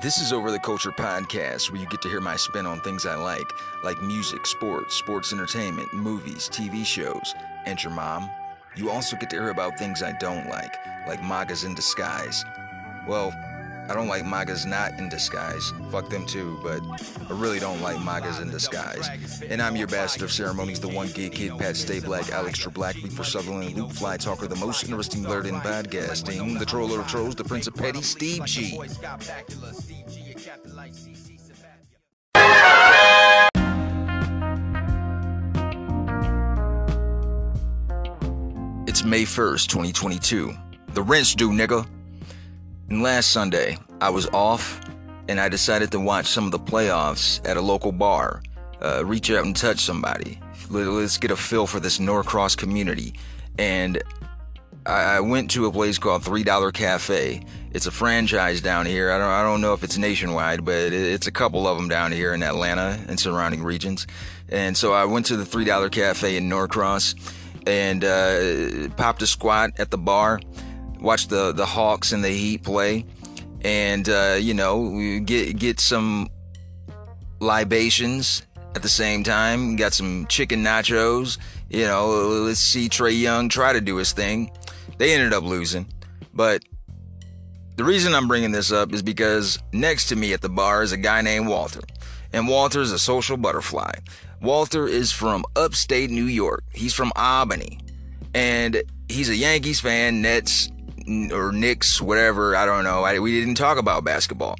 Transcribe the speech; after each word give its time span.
This 0.00 0.18
is 0.18 0.32
Over 0.32 0.52
the 0.52 0.60
Culture 0.60 0.92
podcast, 0.92 1.72
where 1.72 1.80
you 1.80 1.86
get 1.88 2.00
to 2.02 2.08
hear 2.08 2.20
my 2.20 2.36
spin 2.36 2.66
on 2.66 2.80
things 2.82 3.04
I 3.04 3.16
like, 3.16 3.50
like 3.82 4.00
music, 4.00 4.46
sports, 4.46 4.94
sports 4.94 5.32
entertainment, 5.32 5.92
movies, 5.92 6.48
TV 6.48 6.86
shows, 6.86 7.34
and 7.66 7.82
your 7.82 7.92
mom. 7.92 8.30
You 8.76 8.90
also 8.90 9.16
get 9.16 9.28
to 9.30 9.36
hear 9.36 9.50
about 9.50 9.76
things 9.76 10.04
I 10.04 10.12
don't 10.20 10.48
like, 10.48 10.72
like 11.08 11.20
MAGAs 11.24 11.64
in 11.64 11.74
disguise. 11.74 12.44
Well, 13.08 13.32
I 13.90 13.94
don't 13.94 14.06
like 14.06 14.26
MAGAs 14.26 14.66
not 14.66 14.92
in 14.98 15.08
disguise. 15.08 15.72
Fuck 15.90 16.10
them 16.10 16.26
too, 16.26 16.60
but 16.62 16.80
I 17.28 17.32
really 17.32 17.58
don't 17.58 17.80
like 17.80 17.98
MAGAs 17.98 18.38
in 18.38 18.50
disguise. 18.50 19.08
And 19.48 19.62
I'm 19.62 19.76
your 19.76 19.86
bastard 19.86 20.24
of 20.24 20.30
ceremonies, 20.30 20.78
the 20.78 20.88
one 20.88 21.08
gay 21.08 21.30
kid, 21.30 21.58
Pat 21.58 21.74
Stay 21.74 21.98
Black, 21.98 22.30
Alex 22.30 22.58
Tra 22.58 22.70
Black, 22.70 22.96
for 22.96 23.24
Sutherland, 23.24 23.74
Luke 23.74 23.92
Fly 23.92 24.18
Talker, 24.18 24.46
the 24.46 24.56
most 24.56 24.84
interesting 24.84 25.22
blurred 25.22 25.46
in 25.46 25.54
podcasting, 25.56 26.58
the 26.58 26.66
troller 26.66 27.00
of 27.00 27.08
trolls, 27.08 27.34
the 27.34 27.44
prince 27.44 27.66
of 27.66 27.74
petty, 27.74 28.02
Steve 28.02 28.44
G. 28.44 28.78
May 39.08 39.22
1st, 39.22 39.68
2022. 39.68 40.52
The 40.88 41.02
rent's 41.02 41.34
due, 41.34 41.50
nigga. 41.50 41.86
And 42.90 43.02
last 43.02 43.30
Sunday, 43.30 43.78
I 44.02 44.10
was 44.10 44.26
off 44.28 44.80
and 45.28 45.40
I 45.40 45.48
decided 45.48 45.90
to 45.92 46.00
watch 46.00 46.26
some 46.26 46.44
of 46.44 46.50
the 46.50 46.58
playoffs 46.58 47.40
at 47.48 47.56
a 47.56 47.60
local 47.62 47.90
bar. 47.90 48.42
Uh, 48.82 49.04
reach 49.06 49.30
out 49.30 49.46
and 49.46 49.56
touch 49.56 49.78
somebody. 49.78 50.38
Let's 50.68 51.16
get 51.16 51.30
a 51.30 51.36
feel 51.36 51.66
for 51.66 51.80
this 51.80 51.98
Norcross 51.98 52.54
community. 52.54 53.14
And 53.58 54.02
I 54.84 55.20
went 55.20 55.50
to 55.52 55.64
a 55.64 55.72
place 55.72 55.96
called 55.96 56.22
Three 56.22 56.42
Dollar 56.42 56.70
Cafe. 56.70 57.42
It's 57.72 57.86
a 57.86 57.90
franchise 57.90 58.60
down 58.60 58.84
here. 58.84 59.10
I 59.10 59.18
don't, 59.18 59.28
I 59.28 59.42
don't 59.42 59.62
know 59.62 59.72
if 59.72 59.82
it's 59.82 59.96
nationwide, 59.96 60.66
but 60.66 60.92
it's 60.92 61.26
a 61.26 61.32
couple 61.32 61.66
of 61.66 61.78
them 61.78 61.88
down 61.88 62.12
here 62.12 62.34
in 62.34 62.42
Atlanta 62.42 63.02
and 63.08 63.18
surrounding 63.18 63.62
regions. 63.62 64.06
And 64.50 64.76
so 64.76 64.92
I 64.92 65.06
went 65.06 65.26
to 65.26 65.36
the 65.36 65.46
Three 65.46 65.64
Dollar 65.64 65.88
Cafe 65.88 66.36
in 66.36 66.48
Norcross 66.48 67.14
and 67.68 68.04
uh, 68.04 68.88
popped 68.96 69.22
a 69.22 69.26
squat 69.26 69.78
at 69.78 69.90
the 69.90 69.98
bar, 69.98 70.40
watched 71.00 71.28
the 71.30 71.52
the 71.52 71.66
Hawks 71.66 72.12
and 72.12 72.24
the 72.24 72.30
Heat 72.30 72.64
play, 72.64 73.04
and 73.62 74.08
uh, 74.08 74.38
you 74.40 74.54
know 74.54 75.20
get 75.20 75.58
get 75.58 75.78
some 75.78 76.28
libations 77.40 78.46
at 78.74 78.82
the 78.82 78.88
same 78.88 79.22
time. 79.22 79.76
Got 79.76 79.92
some 79.92 80.26
chicken 80.26 80.64
nachos. 80.64 81.38
You 81.68 81.84
know, 81.84 82.08
let's 82.46 82.60
see 82.60 82.88
Trae 82.88 83.18
Young 83.20 83.48
try 83.48 83.72
to 83.74 83.80
do 83.80 83.96
his 83.96 84.12
thing. 84.12 84.50
They 84.96 85.12
ended 85.12 85.34
up 85.34 85.44
losing, 85.44 85.86
but 86.32 86.64
the 87.76 87.84
reason 87.84 88.14
I'm 88.14 88.26
bringing 88.26 88.50
this 88.50 88.72
up 88.72 88.92
is 88.92 89.02
because 89.02 89.58
next 89.72 90.08
to 90.08 90.16
me 90.16 90.32
at 90.32 90.40
the 90.40 90.48
bar 90.48 90.82
is 90.82 90.92
a 90.92 90.96
guy 90.96 91.20
named 91.20 91.46
Walter. 91.46 91.82
And 92.32 92.48
Walter 92.48 92.80
is 92.80 92.92
a 92.92 92.98
social 92.98 93.36
butterfly. 93.36 93.92
Walter 94.40 94.86
is 94.86 95.10
from 95.12 95.44
upstate 95.56 96.10
New 96.10 96.24
York. 96.24 96.64
He's 96.72 96.94
from 96.94 97.12
Albany. 97.16 97.80
And 98.34 98.82
he's 99.08 99.28
a 99.28 99.36
Yankees 99.36 99.80
fan, 99.80 100.22
Nets 100.22 100.70
or 101.32 101.52
Knicks, 101.52 102.00
whatever. 102.00 102.54
I 102.54 102.66
don't 102.66 102.84
know. 102.84 103.02
I, 103.02 103.18
we 103.18 103.40
didn't 103.40 103.54
talk 103.54 103.78
about 103.78 104.04
basketball. 104.04 104.56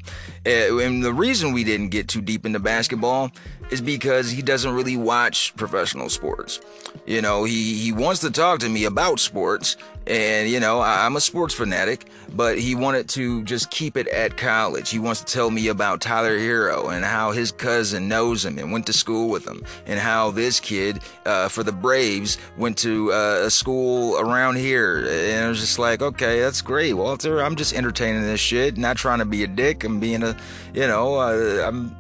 Uh, 0.47 0.79
and 0.79 1.05
the 1.05 1.12
reason 1.12 1.53
we 1.53 1.62
didn't 1.62 1.89
get 1.91 2.09
too 2.09 2.23
deep 2.23 2.47
into 2.47 2.59
basketball 2.59 3.31
is 3.71 3.81
because 3.81 4.31
he 4.31 4.41
doesn't 4.41 4.75
really 4.75 4.97
watch 4.97 5.55
professional 5.56 6.09
sports. 6.09 6.61
You 7.06 7.21
know, 7.21 7.45
he, 7.45 7.75
he 7.75 7.93
wants 7.93 8.21
to 8.23 8.31
talk 8.31 8.61
to 8.61 8.69
me 8.69 8.84
about 8.84 9.21
sports, 9.21 9.77
and 10.09 10.48
you 10.48 10.59
know, 10.59 10.81
I, 10.81 11.05
I'm 11.05 11.17
a 11.17 11.20
sports 11.20 11.55
fanatic, 11.55 12.06
but 12.34 12.59
he 12.59 12.75
wanted 12.75 13.09
to 13.11 13.42
just 13.45 13.70
keep 13.70 13.97
it 13.97 14.09
at 14.09 14.37
college. 14.37 14.91
He 14.91 14.98
wants 14.98 15.20
to 15.23 15.33
tell 15.33 15.50
me 15.50 15.69
about 15.69 16.00
Tyler 16.00 16.39
Herro 16.39 16.95
and 16.95 17.05
how 17.05 17.33
his 17.33 17.53
cousin 17.53 18.09
knows 18.09 18.45
him 18.45 18.59
and 18.59 18.73
went 18.73 18.87
to 18.87 18.92
school 18.92 19.28
with 19.28 19.47
him, 19.47 19.62
and 19.87 20.00
how 20.00 20.31
this 20.31 20.61
kid 20.61 21.00
uh, 21.27 21.48
for 21.48 21.62
the 21.62 21.73
Braves 21.73 22.39
went 22.56 22.78
to 22.78 23.12
uh, 23.12 23.43
a 23.44 23.50
school 23.50 24.19
around 24.19 24.56
here. 24.56 25.06
And 25.09 25.44
I 25.44 25.49
was 25.49 25.60
just 25.60 25.78
like, 25.78 26.03
okay, 26.03 26.41
that's 26.41 26.62
great, 26.62 26.94
Walter. 26.94 27.43
I'm 27.43 27.56
just 27.56 27.75
entertaining 27.75 28.22
this 28.22 28.41
shit, 28.41 28.77
not 28.78 28.97
trying 28.97 29.19
to 29.19 29.25
be 29.27 29.44
a 29.44 29.47
dick. 29.47 29.84
I'm 29.84 30.00
being 30.00 30.22
a, 30.22 30.37
you 30.75 30.87
know, 30.87 31.16
uh, 31.16 31.66
I'm 31.66 31.94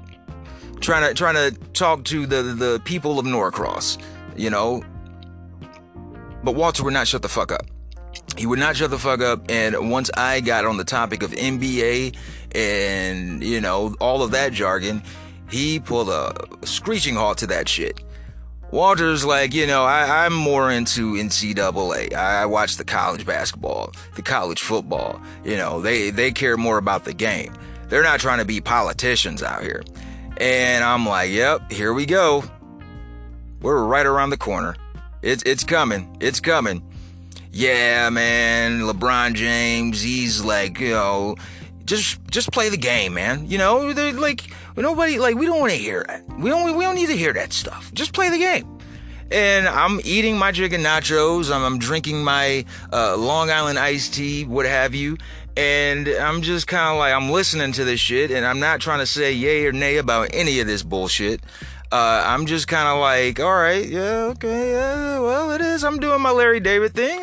trying 0.80 1.06
to 1.08 1.14
trying 1.14 1.34
to 1.34 1.58
talk 1.72 2.04
to 2.04 2.26
the 2.26 2.42
the 2.42 2.80
people 2.84 3.18
of 3.18 3.26
Norcross, 3.26 3.98
you 4.36 4.50
know. 4.50 4.82
But 6.42 6.54
Walter 6.54 6.84
would 6.84 6.94
not 6.94 7.08
shut 7.08 7.22
the 7.22 7.28
fuck 7.28 7.52
up. 7.52 7.66
He 8.38 8.46
would 8.46 8.60
not 8.60 8.76
shut 8.76 8.90
the 8.90 8.98
fuck 8.98 9.20
up. 9.20 9.50
And 9.50 9.90
once 9.90 10.10
I 10.16 10.40
got 10.40 10.64
on 10.64 10.76
the 10.76 10.84
topic 10.84 11.24
of 11.24 11.32
NBA 11.32 12.16
and 12.54 13.42
you 13.42 13.60
know 13.60 13.96
all 14.00 14.22
of 14.22 14.30
that 14.30 14.52
jargon, 14.52 15.02
he 15.50 15.80
pulled 15.80 16.08
a 16.08 16.32
screeching 16.64 17.16
halt 17.16 17.38
to 17.38 17.48
that 17.48 17.68
shit. 17.68 18.00
Walter's 18.70 19.24
like, 19.24 19.54
you 19.54 19.66
know, 19.66 19.84
I, 19.84 20.26
am 20.26 20.34
more 20.34 20.70
into 20.70 21.14
NCAA. 21.14 22.12
I, 22.12 22.42
I 22.42 22.46
watch 22.46 22.76
the 22.76 22.84
college 22.84 23.24
basketball, 23.24 23.92
the 24.14 24.22
college 24.22 24.60
football. 24.60 25.20
You 25.44 25.56
know, 25.56 25.80
they 25.80 26.10
they 26.10 26.30
care 26.30 26.56
more 26.56 26.78
about 26.78 27.04
the 27.04 27.14
game. 27.14 27.54
They're 27.88 28.02
not 28.02 28.20
trying 28.20 28.38
to 28.38 28.44
be 28.44 28.60
politicians 28.60 29.42
out 29.42 29.62
here. 29.62 29.82
And 30.36 30.84
I'm 30.84 31.06
like, 31.06 31.30
yep, 31.30 31.72
here 31.72 31.92
we 31.92 32.06
go. 32.06 32.44
We're 33.62 33.82
right 33.82 34.06
around 34.06 34.30
the 34.30 34.36
corner. 34.36 34.76
It's 35.22 35.42
it's 35.42 35.64
coming. 35.64 36.16
It's 36.20 36.38
coming. 36.38 36.87
Yeah, 37.58 38.08
man, 38.10 38.82
LeBron 38.82 39.34
James, 39.34 40.00
he's 40.00 40.44
like, 40.44 40.78
you 40.78 40.92
know, 40.92 41.34
just 41.86 42.24
just 42.30 42.52
play 42.52 42.68
the 42.68 42.76
game, 42.76 43.14
man. 43.14 43.50
You 43.50 43.58
know, 43.58 43.92
they're 43.92 44.12
like 44.12 44.44
nobody 44.76 45.18
like 45.18 45.34
we 45.34 45.44
don't 45.44 45.58
want 45.58 45.72
to 45.72 45.76
hear 45.76 46.04
that. 46.06 46.22
We 46.38 46.50
don't 46.50 46.76
we 46.76 46.84
don't 46.84 46.94
need 46.94 47.08
to 47.08 47.16
hear 47.16 47.32
that 47.32 47.52
stuff. 47.52 47.92
Just 47.92 48.12
play 48.12 48.28
the 48.28 48.38
game. 48.38 48.78
And 49.32 49.66
I'm 49.66 50.00
eating 50.04 50.38
my 50.38 50.52
chicken 50.52 50.82
nachos. 50.82 51.52
I'm, 51.52 51.64
I'm 51.64 51.80
drinking 51.80 52.22
my 52.22 52.64
uh, 52.92 53.16
Long 53.16 53.50
Island 53.50 53.76
iced 53.76 54.14
tea, 54.14 54.44
what 54.44 54.64
have 54.64 54.94
you. 54.94 55.16
And 55.56 56.06
I'm 56.06 56.42
just 56.42 56.68
kind 56.68 56.92
of 56.92 56.98
like, 56.98 57.12
I'm 57.12 57.30
listening 57.30 57.72
to 57.72 57.84
this 57.84 57.98
shit 57.98 58.30
and 58.30 58.46
I'm 58.46 58.60
not 58.60 58.80
trying 58.80 59.00
to 59.00 59.06
say 59.06 59.32
yay 59.32 59.66
or 59.66 59.72
nay 59.72 59.96
about 59.96 60.28
any 60.32 60.60
of 60.60 60.68
this 60.68 60.84
bullshit. 60.84 61.40
Uh, 61.90 62.22
I'm 62.26 62.46
just 62.46 62.68
kind 62.68 62.86
of 62.86 62.98
like, 63.00 63.40
all 63.40 63.54
right, 63.54 63.86
yeah, 63.86 64.24
okay, 64.32 64.72
yeah, 64.72 65.18
well, 65.20 65.52
it 65.52 65.60
is. 65.62 65.82
I'm 65.84 65.98
doing 65.98 66.20
my 66.20 66.30
Larry 66.30 66.60
David 66.60 66.92
thing, 66.94 67.22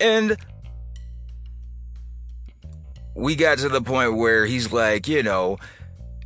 and 0.00 0.36
we 3.14 3.34
got 3.34 3.58
to 3.58 3.68
the 3.68 3.82
point 3.82 4.16
where 4.16 4.46
he's 4.46 4.72
like, 4.72 5.08
you 5.08 5.22
know, 5.22 5.58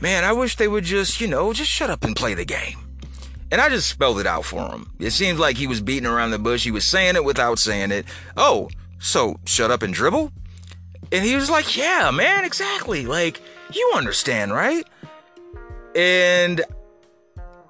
man, 0.00 0.24
I 0.24 0.32
wish 0.32 0.56
they 0.56 0.68
would 0.68 0.84
just, 0.84 1.20
you 1.20 1.28
know, 1.28 1.52
just 1.52 1.70
shut 1.70 1.90
up 1.90 2.04
and 2.04 2.14
play 2.14 2.34
the 2.34 2.44
game. 2.44 2.78
And 3.50 3.60
I 3.60 3.68
just 3.68 3.88
spelled 3.88 4.18
it 4.18 4.26
out 4.26 4.44
for 4.44 4.68
him. 4.68 4.90
It 4.98 5.12
seems 5.12 5.38
like 5.38 5.56
he 5.56 5.66
was 5.66 5.80
beating 5.80 6.06
around 6.06 6.30
the 6.30 6.38
bush. 6.38 6.64
He 6.64 6.70
was 6.70 6.84
saying 6.84 7.16
it 7.16 7.24
without 7.24 7.58
saying 7.58 7.92
it. 7.92 8.06
Oh, 8.36 8.68
so 8.98 9.38
shut 9.44 9.70
up 9.70 9.82
and 9.82 9.94
dribble? 9.94 10.32
And 11.12 11.24
he 11.24 11.36
was 11.36 11.48
like, 11.48 11.76
Yeah, 11.76 12.10
man, 12.10 12.44
exactly. 12.44 13.06
Like, 13.06 13.40
you 13.72 13.92
understand, 13.94 14.52
right? 14.52 14.86
And 15.96 16.62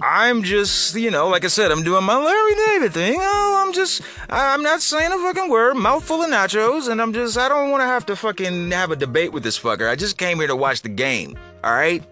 I'm 0.00 0.42
just, 0.42 0.97
you 0.97 1.12
know, 1.12 1.28
like 1.28 1.44
I 1.44 1.48
said, 1.48 1.70
I'm 1.70 1.84
doing 1.84 2.04
my 2.04 2.16
Larry 2.16 2.54
David 2.66 2.92
thing. 2.92 3.19
Oh, 3.20 3.64
I'm 3.64 3.72
just, 3.72 4.03
I'm 4.28 4.62
not 4.62 4.82
saying 4.82 5.12
a 5.12 5.19
fucking 5.19 5.48
word, 5.48 5.75
mouthful 5.75 6.22
of 6.22 6.31
nachos, 6.31 6.88
and 6.88 7.00
I'm 7.00 7.12
just, 7.12 7.38
I 7.38 7.48
don't 7.48 7.70
want 7.70 7.82
to 7.82 7.86
have 7.86 8.04
to 8.06 8.16
fucking 8.16 8.72
have 8.72 8.91
a 8.91 8.97
debate 8.97 9.32
with 9.32 9.44
this 9.44 9.59
fucker. 9.59 9.88
I 9.88 9.94
just 9.94 10.19
came 10.19 10.38
here 10.38 10.48
to 10.48 10.56
watch 10.56 10.82
the 10.82 10.88
game, 10.88 11.38
all 11.62 11.72
right? 11.72 12.03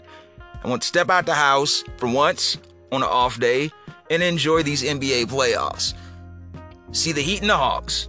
I 0.63 0.69
want 0.69 0.83
to 0.83 0.89
step 0.89 1.11
out 1.11 1.27
the 1.27 1.35
house 1.35 1.83
for 1.99 2.09
once 2.09 2.59
on 2.93 3.03
an 3.03 3.09
off 3.09 3.41
day 3.41 3.71
and 4.09 4.23
enjoy 4.23 4.63
these 4.63 4.83
NBA 4.83 5.27
playoffs. 5.27 5.95
See 6.93 7.11
the 7.11 7.23
Heat 7.23 7.41
and 7.41 7.51
the 7.51 7.57
Hawks. 7.57 8.07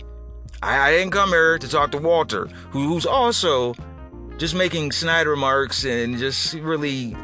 I, 0.61 0.89
I 0.89 0.91
didn't 0.91 1.11
come 1.11 1.29
here 1.29 1.57
to 1.57 1.67
talk 1.67 1.91
to 1.91 1.97
Walter, 1.97 2.45
who, 2.69 2.87
who's 2.87 3.05
also 3.05 3.73
just 4.37 4.53
making 4.53 4.91
snide 4.91 5.27
remarks 5.27 5.85
and 5.85 6.17
just 6.17 6.53
really 6.53 7.15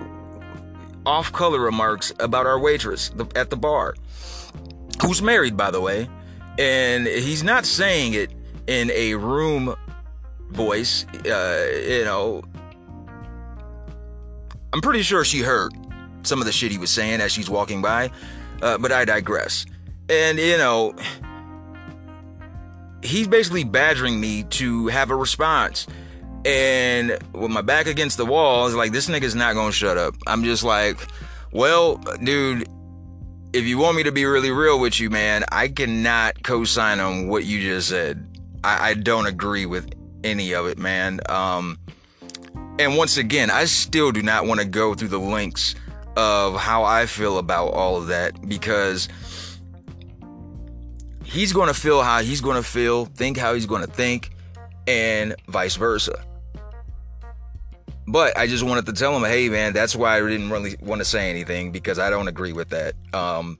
off 1.05 1.31
color 1.31 1.59
remarks 1.59 2.13
about 2.19 2.45
our 2.45 2.59
waitress 2.59 3.11
at 3.35 3.49
the 3.49 3.57
bar, 3.57 3.95
who's 5.01 5.21
married, 5.21 5.57
by 5.57 5.71
the 5.71 5.81
way. 5.81 6.09
And 6.59 7.07
he's 7.07 7.43
not 7.43 7.65
saying 7.65 8.13
it 8.13 8.31
in 8.67 8.91
a 8.91 9.15
room 9.15 9.75
voice, 10.49 11.05
uh, 11.25 11.71
you 11.87 12.05
know. 12.05 12.43
I'm 14.73 14.81
pretty 14.81 15.01
sure 15.01 15.25
she 15.25 15.39
heard 15.39 15.73
some 16.23 16.39
of 16.39 16.45
the 16.45 16.51
shit 16.51 16.71
he 16.71 16.77
was 16.77 16.91
saying 16.91 17.19
as 17.19 17.31
she's 17.31 17.49
walking 17.49 17.81
by, 17.81 18.11
uh, 18.61 18.77
but 18.77 18.91
I 18.91 19.05
digress. 19.05 19.65
And, 20.09 20.37
you 20.37 20.57
know, 20.57 20.93
he's 23.01 23.27
basically 23.27 23.63
badgering 23.63 24.19
me 24.19 24.43
to 24.43 24.87
have 24.87 25.09
a 25.09 25.15
response. 25.15 25.87
And 26.45 27.17
with 27.33 27.51
my 27.51 27.61
back 27.61 27.85
against 27.87 28.17
the 28.17 28.25
wall, 28.25 28.65
it's 28.65 28.75
like, 28.75 28.91
this 28.91 29.07
nigga's 29.07 29.35
not 29.35 29.53
gonna 29.53 29.71
shut 29.71 29.97
up. 29.97 30.15
I'm 30.25 30.43
just 30.43 30.63
like, 30.63 30.97
well, 31.51 31.97
dude, 32.23 32.67
if 33.53 33.65
you 33.65 33.77
want 33.77 33.97
me 33.97 34.03
to 34.03 34.11
be 34.11 34.25
really 34.25 34.51
real 34.51 34.79
with 34.79 34.99
you, 34.99 35.09
man, 35.09 35.43
I 35.51 35.67
cannot 35.67 36.41
co 36.43 36.63
sign 36.63 36.99
on 36.99 37.27
what 37.27 37.43
you 37.45 37.61
just 37.61 37.89
said. 37.89 38.27
I, 38.63 38.89
I 38.89 38.93
don't 38.93 39.25
agree 39.25 39.65
with 39.65 39.93
any 40.23 40.53
of 40.53 40.67
it, 40.67 40.77
man. 40.77 41.19
Um, 41.29 41.77
And 42.79 42.97
once 42.97 43.17
again, 43.17 43.51
I 43.51 43.65
still 43.65 44.11
do 44.11 44.23
not 44.23 44.47
want 44.47 44.59
to 44.59 44.65
go 44.65 44.95
through 44.95 45.09
the 45.09 45.19
links 45.19 45.75
of 46.15 46.55
how 46.55 46.83
I 46.83 47.05
feel 47.05 47.37
about 47.37 47.73
all 47.73 47.97
of 47.97 48.07
that 48.07 48.47
because 48.47 49.07
he's 51.23 51.53
going 51.53 51.67
to 51.67 51.73
feel 51.73 52.01
how 52.01 52.21
he's 52.21 52.41
going 52.41 52.57
to 52.57 52.67
feel, 52.67 53.05
think 53.05 53.37
how 53.37 53.53
he's 53.53 53.65
going 53.65 53.85
to 53.85 53.91
think, 53.91 54.31
and 54.87 55.35
vice 55.47 55.75
versa. 55.75 56.23
But 58.11 58.37
I 58.37 58.45
just 58.45 58.63
wanted 58.63 58.85
to 58.87 58.93
tell 58.93 59.15
him, 59.15 59.23
hey 59.23 59.47
man, 59.47 59.71
that's 59.71 59.95
why 59.95 60.17
I 60.17 60.19
didn't 60.19 60.49
really 60.49 60.75
want 60.81 60.99
to 60.99 61.05
say 61.05 61.29
anything 61.29 61.71
because 61.71 61.97
I 61.97 62.09
don't 62.09 62.27
agree 62.27 62.51
with 62.51 62.69
that. 62.69 62.93
Um, 63.13 63.57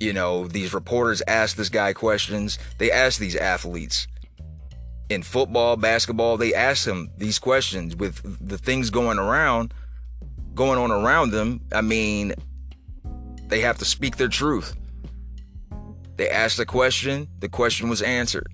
you 0.00 0.12
know, 0.12 0.48
these 0.48 0.74
reporters 0.74 1.22
ask 1.28 1.56
this 1.56 1.68
guy 1.68 1.92
questions. 1.92 2.58
They 2.78 2.90
ask 2.90 3.20
these 3.20 3.36
athletes 3.36 4.08
in 5.10 5.22
football, 5.22 5.76
basketball, 5.76 6.36
they 6.36 6.54
ask 6.54 6.84
them 6.84 7.10
these 7.18 7.38
questions 7.38 7.94
with 7.94 8.20
the 8.46 8.58
things 8.58 8.90
going 8.90 9.18
around, 9.18 9.74
going 10.54 10.78
on 10.78 10.90
around 10.90 11.30
them. 11.30 11.60
I 11.72 11.80
mean, 11.80 12.34
they 13.46 13.60
have 13.60 13.78
to 13.78 13.84
speak 13.84 14.16
their 14.16 14.28
truth. 14.28 14.74
They 16.16 16.30
asked 16.30 16.58
a 16.58 16.66
question, 16.66 17.28
the 17.40 17.48
question 17.48 17.88
was 17.88 18.02
answered. 18.02 18.46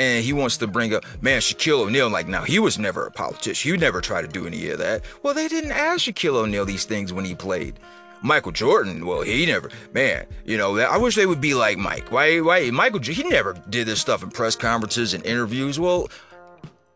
And 0.00 0.24
he 0.24 0.32
wants 0.32 0.56
to 0.56 0.66
bring 0.66 0.94
up, 0.94 1.04
man, 1.20 1.42
Shaquille 1.42 1.82
O'Neal. 1.82 2.08
Like, 2.08 2.26
now 2.26 2.42
he 2.42 2.58
was 2.58 2.78
never 2.78 3.06
a 3.06 3.10
politician. 3.10 3.70
He 3.70 3.76
never 3.76 4.00
tried 4.00 4.22
to 4.22 4.28
do 4.28 4.46
any 4.46 4.70
of 4.70 4.78
that. 4.78 5.04
Well, 5.22 5.34
they 5.34 5.46
didn't 5.46 5.72
ask 5.72 6.00
Shaquille 6.06 6.36
O'Neal 6.36 6.64
these 6.64 6.86
things 6.86 7.12
when 7.12 7.26
he 7.26 7.34
played. 7.34 7.78
Michael 8.22 8.52
Jordan, 8.52 9.04
well, 9.04 9.20
he 9.20 9.44
never, 9.44 9.70
man, 9.92 10.26
you 10.46 10.56
know, 10.56 10.78
I 10.78 10.96
wish 10.96 11.16
they 11.16 11.26
would 11.26 11.40
be 11.40 11.52
like 11.52 11.76
Mike. 11.76 12.10
Why, 12.10 12.40
why, 12.40 12.70
Michael, 12.70 13.00
he 13.00 13.22
never 13.24 13.54
did 13.68 13.86
this 13.86 14.00
stuff 14.00 14.22
in 14.22 14.30
press 14.30 14.56
conferences 14.56 15.12
and 15.12 15.24
interviews. 15.24 15.78
Well, 15.78 16.08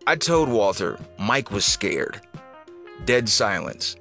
I 0.07 0.17
told 0.17 0.49
Walter, 0.49 0.99
Mike 1.19 1.51
was 1.51 1.67
scared. 1.67 2.23
Dead 3.05 3.29
silence. 3.29 3.97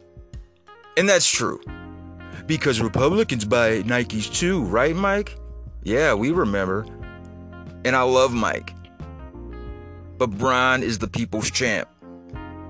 And 0.96 1.10
that's 1.10 1.30
true. 1.30 1.62
Because 2.46 2.80
Republicans 2.80 3.44
buy 3.44 3.82
Nikes 3.84 4.34
too, 4.34 4.64
right, 4.64 4.96
Mike? 4.96 5.36
Yeah, 5.84 6.14
we 6.14 6.32
remember. 6.32 6.86
And 7.84 7.98
I 7.98 8.04
love 8.04 8.34
Mike. 8.34 8.74
But 10.18 10.32
Bron 10.32 10.84
is 10.84 11.00
the 11.00 11.08
people's 11.08 11.52
champ. 11.52 11.90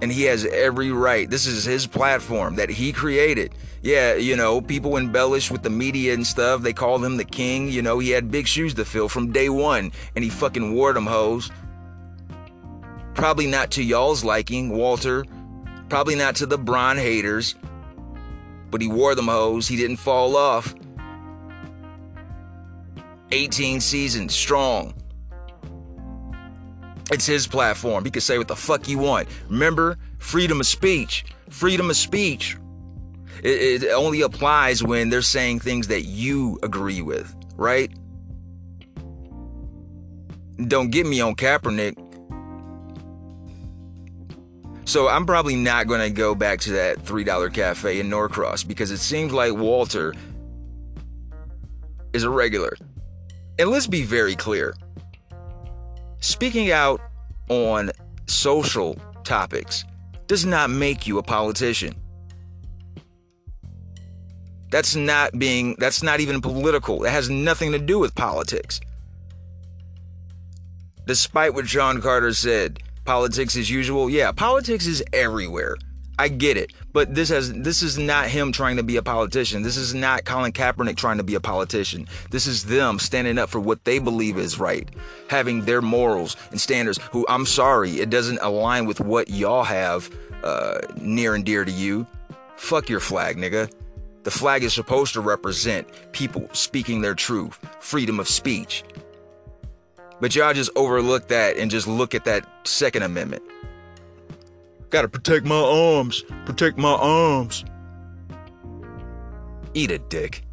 And 0.01 0.11
he 0.11 0.23
has 0.23 0.45
every 0.45 0.91
right. 0.91 1.29
This 1.29 1.45
is 1.45 1.63
his 1.63 1.87
platform 1.87 2.55
that 2.55 2.69
he 2.69 2.91
created. 2.91 3.53
Yeah, 3.81 4.15
you 4.15 4.35
know, 4.35 4.59
people 4.59 4.97
embellish 4.97 5.49
with 5.49 5.63
the 5.63 5.69
media 5.69 6.13
and 6.13 6.25
stuff. 6.25 6.61
They 6.61 6.73
call 6.73 7.03
him 7.03 7.17
the 7.17 7.23
king. 7.23 7.69
You 7.69 7.81
know, 7.81 7.99
he 7.99 8.09
had 8.09 8.31
big 8.31 8.47
shoes 8.47 8.73
to 8.75 8.85
fill 8.85 9.07
from 9.07 9.31
day 9.31 9.49
one. 9.49 9.91
And 10.15 10.23
he 10.23 10.29
fucking 10.29 10.73
wore 10.73 10.93
them 10.93 11.05
hoes. 11.05 11.51
Probably 13.13 13.47
not 13.47 13.71
to 13.71 13.83
y'all's 13.83 14.23
liking, 14.23 14.69
Walter. 14.69 15.25
Probably 15.87 16.15
not 16.15 16.35
to 16.37 16.45
the 16.45 16.57
Bron 16.57 16.97
haters 16.97 17.55
but 18.73 18.81
he 18.81 18.87
wore 18.87 19.13
them 19.13 19.27
hoes. 19.27 19.67
He 19.67 19.75
didn't 19.75 19.97
fall 19.97 20.35
off. 20.35 20.73
18 23.31 23.79
seasons 23.79 24.33
strong. 24.33 24.95
It's 27.11 27.25
his 27.25 27.47
platform. 27.47 28.05
He 28.05 28.11
can 28.11 28.21
say 28.21 28.37
what 28.37 28.47
the 28.47 28.55
fuck 28.55 28.85
he 28.85 28.95
want. 28.95 29.27
Remember, 29.49 29.97
freedom 30.17 30.59
of 30.59 30.67
speech. 30.67 31.25
Freedom 31.49 31.89
of 31.89 31.97
speech. 31.97 32.57
It, 33.43 33.83
it 33.83 33.91
only 33.91 34.21
applies 34.21 34.83
when 34.83 35.09
they're 35.09 35.21
saying 35.21 35.59
things 35.59 35.87
that 35.87 36.03
you 36.03 36.59
agree 36.63 37.01
with, 37.01 37.35
right? 37.55 37.91
Don't 40.67 40.91
get 40.91 41.05
me 41.05 41.19
on 41.19 41.35
Kaepernick. 41.35 41.97
So 44.85 45.07
I'm 45.09 45.25
probably 45.25 45.55
not 45.55 45.87
going 45.87 46.01
to 46.01 46.09
go 46.09 46.35
back 46.35 46.59
to 46.61 46.73
that 46.73 46.99
$3 46.99 47.53
cafe 47.53 47.99
in 47.99 48.09
Norcross 48.09 48.63
because 48.63 48.91
it 48.91 48.97
seems 48.97 49.33
like 49.33 49.53
Walter 49.53 50.13
is 52.13 52.23
a 52.23 52.29
regular. 52.29 52.75
And 53.59 53.69
let's 53.69 53.87
be 53.87 54.03
very 54.03 54.35
clear 54.35 54.73
speaking 56.23 56.71
out 56.71 57.01
on 57.49 57.91
social 58.27 58.95
topics 59.25 59.83
does 60.27 60.45
not 60.45 60.69
make 60.69 61.05
you 61.05 61.17
a 61.17 61.23
politician. 61.23 61.93
That's 64.71 64.95
not 64.95 65.37
being, 65.37 65.75
that's 65.77 66.01
not 66.01 66.21
even 66.21 66.41
political. 66.41 67.03
It 67.03 67.11
has 67.11 67.29
nothing 67.29 67.73
to 67.73 67.79
do 67.79 67.99
with 67.99 68.15
politics. 68.15 68.79
Despite 71.05 71.53
what 71.53 71.65
John 71.65 72.01
Carter 72.01 72.33
said, 72.33 72.79
politics 73.03 73.57
as 73.57 73.69
usual. 73.69 74.09
Yeah, 74.09 74.31
politics 74.31 74.87
is 74.87 75.03
everywhere. 75.11 75.75
I 76.19 76.27
get 76.27 76.57
it, 76.57 76.71
but 76.91 77.15
this 77.15 77.29
has 77.29 77.51
this 77.51 77.81
is 77.81 77.97
not 77.97 78.27
him 78.27 78.51
trying 78.51 78.77
to 78.77 78.83
be 78.83 78.97
a 78.97 79.01
politician. 79.01 79.63
This 79.63 79.77
is 79.77 79.95
not 79.95 80.25
Colin 80.25 80.51
Kaepernick 80.51 80.95
trying 80.95 81.17
to 81.17 81.23
be 81.23 81.33
a 81.33 81.39
politician. 81.39 82.07
This 82.29 82.45
is 82.45 82.65
them 82.65 82.99
standing 82.99 83.39
up 83.39 83.49
for 83.49 83.59
what 83.59 83.83
they 83.83 83.97
believe 83.97 84.37
is 84.37 84.59
right, 84.59 84.87
having 85.27 85.65
their 85.65 85.81
morals 85.81 86.37
and 86.51 86.61
standards. 86.61 86.99
Who 87.11 87.25
I'm 87.27 87.47
sorry, 87.47 87.99
it 87.99 88.11
doesn't 88.11 88.39
align 88.41 88.85
with 88.85 88.99
what 88.99 89.29
y'all 89.29 89.63
have 89.63 90.09
uh, 90.43 90.81
near 90.97 91.33
and 91.33 91.43
dear 91.43 91.65
to 91.65 91.71
you. 91.71 92.05
Fuck 92.57 92.89
your 92.89 92.99
flag, 92.99 93.37
nigga. 93.37 93.71
The 94.23 94.31
flag 94.31 94.63
is 94.63 94.73
supposed 94.73 95.13
to 95.13 95.21
represent 95.21 95.87
people 96.11 96.47
speaking 96.53 97.01
their 97.01 97.15
truth, 97.15 97.59
freedom 97.79 98.19
of 98.19 98.27
speech, 98.27 98.83
but 100.21 100.35
y'all 100.35 100.53
just 100.53 100.69
overlook 100.75 101.27
that 101.29 101.57
and 101.57 101.71
just 101.71 101.87
look 101.87 102.13
at 102.13 102.23
that 102.25 102.47
Second 102.65 103.03
Amendment. 103.03 103.43
Gotta 104.93 105.07
protect 105.07 105.43
my 105.43 105.55
arms. 105.55 106.23
Protect 106.45 106.77
my 106.77 106.91
arms. 106.91 107.65
Eat 109.73 109.89
a 109.89 109.97
dick. 109.97 110.43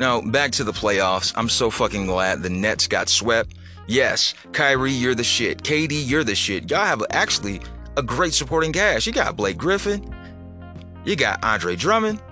Now, 0.00 0.22
back 0.22 0.52
to 0.52 0.64
the 0.64 0.72
playoffs. 0.72 1.34
I'm 1.36 1.50
so 1.50 1.68
fucking 1.68 2.06
glad 2.06 2.42
the 2.42 2.48
Nets 2.48 2.86
got 2.88 3.10
swept. 3.10 3.52
Yes, 3.86 4.32
Kyrie, 4.52 4.90
you're 4.90 5.14
the 5.14 5.22
shit. 5.22 5.62
KD, 5.62 5.90
you're 6.08 6.24
the 6.24 6.34
shit. 6.34 6.70
Y'all 6.70 6.86
have 6.86 7.02
actually 7.10 7.60
a 7.98 8.02
great 8.02 8.32
supporting 8.32 8.72
cast. 8.72 9.06
You 9.06 9.12
got 9.12 9.36
Blake 9.36 9.58
Griffin. 9.58 10.10
You 11.04 11.14
got 11.14 11.44
Andre 11.44 11.76
Drummond. 11.76 12.22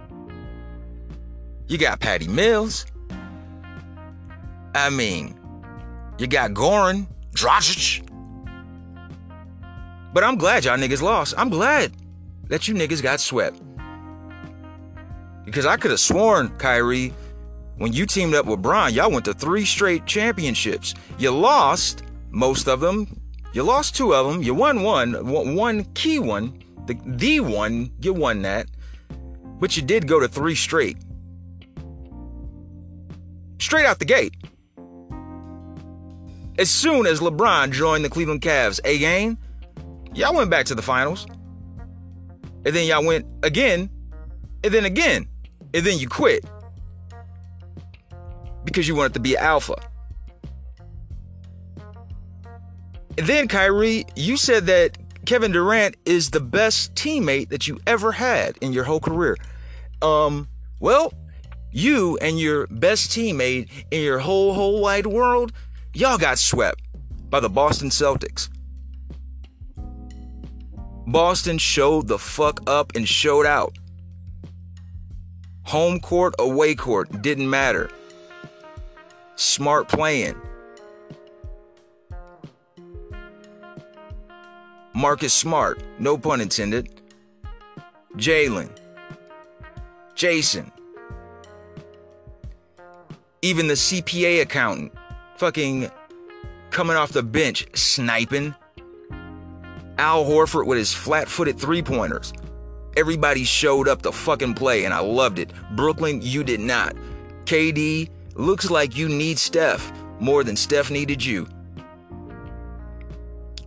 You 1.68 1.76
got 1.76 2.00
Patty 2.00 2.28
Mills. 2.28 2.86
I 4.74 4.88
mean, 4.88 5.38
you 6.16 6.26
got 6.26 6.52
Goran, 6.52 7.08
Dragic. 7.34 8.09
But 10.12 10.24
I'm 10.24 10.36
glad 10.36 10.64
y'all 10.64 10.76
niggas 10.76 11.02
lost. 11.02 11.34
I'm 11.38 11.48
glad 11.48 11.92
that 12.48 12.66
you 12.66 12.74
niggas 12.74 13.02
got 13.02 13.20
swept. 13.20 13.60
Because 15.44 15.66
I 15.66 15.76
could 15.76 15.90
have 15.90 16.00
sworn, 16.00 16.48
Kyrie, 16.58 17.12
when 17.76 17.92
you 17.92 18.06
teamed 18.06 18.34
up 18.34 18.46
with 18.46 18.60
Bron, 18.60 18.92
y'all 18.92 19.10
went 19.10 19.24
to 19.24 19.34
three 19.34 19.64
straight 19.64 20.04
championships. 20.06 20.94
You 21.18 21.30
lost 21.30 22.02
most 22.30 22.68
of 22.68 22.80
them. 22.80 23.20
You 23.52 23.62
lost 23.62 23.96
two 23.96 24.14
of 24.14 24.30
them. 24.30 24.42
You 24.42 24.54
won 24.54 24.82
one, 24.82 25.14
one 25.26 25.84
key 25.94 26.18
one, 26.18 26.62
the, 26.86 26.98
the 27.06 27.40
one, 27.40 27.90
you 28.00 28.12
won 28.12 28.42
that. 28.42 28.66
But 29.58 29.76
you 29.76 29.82
did 29.82 30.06
go 30.06 30.20
to 30.20 30.28
three 30.28 30.54
straight. 30.54 30.98
Straight 33.58 33.86
out 33.86 33.98
the 33.98 34.04
gate. 34.04 34.34
As 36.58 36.70
soon 36.70 37.06
as 37.06 37.20
LeBron 37.20 37.72
joined 37.72 38.04
the 38.04 38.10
Cleveland 38.10 38.42
Cavs 38.42 38.80
eh, 38.84 38.90
again, 38.90 39.38
y'all 40.14 40.34
went 40.34 40.50
back 40.50 40.66
to 40.66 40.74
the 40.74 40.82
finals. 40.82 41.26
And 42.64 42.74
then 42.76 42.86
y'all 42.86 43.04
went 43.04 43.26
again, 43.42 43.88
and 44.62 44.74
then 44.74 44.84
again, 44.84 45.26
and 45.72 45.86
then 45.86 45.98
you 45.98 46.08
quit 46.08 46.44
because 48.64 48.86
you 48.86 48.94
wanted 48.94 49.14
to 49.14 49.20
be 49.20 49.36
alpha. 49.36 49.76
And 53.16 53.26
then, 53.26 53.48
Kyrie, 53.48 54.04
you 54.14 54.36
said 54.36 54.66
that 54.66 54.98
Kevin 55.24 55.52
Durant 55.52 55.96
is 56.04 56.30
the 56.30 56.40
best 56.40 56.94
teammate 56.94 57.48
that 57.48 57.66
you 57.66 57.78
ever 57.86 58.12
had 58.12 58.58
in 58.60 58.72
your 58.72 58.84
whole 58.84 59.00
career. 59.00 59.38
Um, 60.02 60.48
well, 60.80 61.14
you 61.72 62.18
and 62.20 62.38
your 62.38 62.66
best 62.66 63.10
teammate 63.10 63.70
in 63.90 64.02
your 64.02 64.18
whole 64.18 64.52
whole 64.52 64.80
wide 64.82 65.06
world 65.06 65.52
Y'all 65.92 66.18
got 66.18 66.38
swept 66.38 66.80
by 67.30 67.40
the 67.40 67.48
Boston 67.48 67.88
Celtics. 67.88 68.48
Boston 71.10 71.58
showed 71.58 72.06
the 72.06 72.18
fuck 72.18 72.60
up 72.68 72.94
and 72.94 73.08
showed 73.08 73.44
out. 73.44 73.76
Home 75.64 75.98
court, 75.98 76.36
away 76.38 76.76
court, 76.76 77.20
didn't 77.20 77.50
matter. 77.50 77.90
Smart 79.34 79.88
playing. 79.88 80.40
Marcus 84.94 85.34
Smart, 85.34 85.82
no 85.98 86.16
pun 86.16 86.40
intended. 86.40 87.02
Jaylen. 88.16 88.70
Jayson. 90.14 90.70
Even 93.42 93.66
the 93.66 93.74
CPA 93.74 94.42
accountant 94.42 94.92
fucking 95.38 95.90
coming 96.70 96.96
off 96.96 97.10
the 97.10 97.24
bench 97.24 97.66
sniping. 97.74 98.54
Al 100.00 100.24
Horford 100.24 100.64
with 100.64 100.78
his 100.78 100.94
flat 100.94 101.28
footed 101.28 101.58
three 101.58 101.82
pointers. 101.82 102.32
Everybody 102.96 103.44
showed 103.44 103.86
up 103.86 104.00
to 104.02 104.12
fucking 104.12 104.54
play, 104.54 104.86
and 104.86 104.94
I 104.94 105.00
loved 105.00 105.38
it. 105.38 105.52
Brooklyn, 105.72 106.22
you 106.22 106.42
did 106.42 106.58
not. 106.60 106.96
KD, 107.44 108.08
looks 108.34 108.70
like 108.70 108.96
you 108.96 109.10
need 109.10 109.38
Steph 109.38 109.92
more 110.18 110.42
than 110.42 110.56
Steph 110.56 110.90
needed 110.90 111.22
you. 111.22 111.46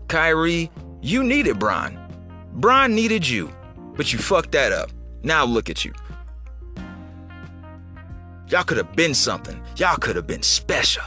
Kyrie, 0.08 0.72
you 1.04 1.24
needed 1.24 1.60
Bron. 1.60 2.00
Bron 2.54 2.96
needed 2.96 3.30
you, 3.30 3.54
but 3.96 4.12
you 4.12 4.18
fucked 4.18 4.54
that 4.54 4.72
up. 4.72 4.90
Now 5.22 5.46
look 5.46 5.70
at 5.70 5.86
you. 5.86 5.94
Y'all 8.48 8.64
could 8.64 8.78
have 8.78 8.96
been 8.96 9.14
something. 9.14 9.62
Y'all 9.78 9.98
could 9.98 10.16
have 10.16 10.26
been 10.26 10.42
special. 10.42 11.04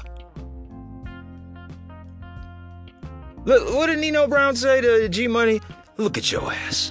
Look, 3.47 3.73
what 3.73 3.87
did 3.87 4.01
Nino 4.01 4.27
Brown 4.27 4.57
say 4.57 4.81
to 4.81 5.09
G 5.09 5.29
Money? 5.29 5.61
Look 5.99 6.19
at 6.19 6.33
your 6.33 6.53
ass. 6.53 6.91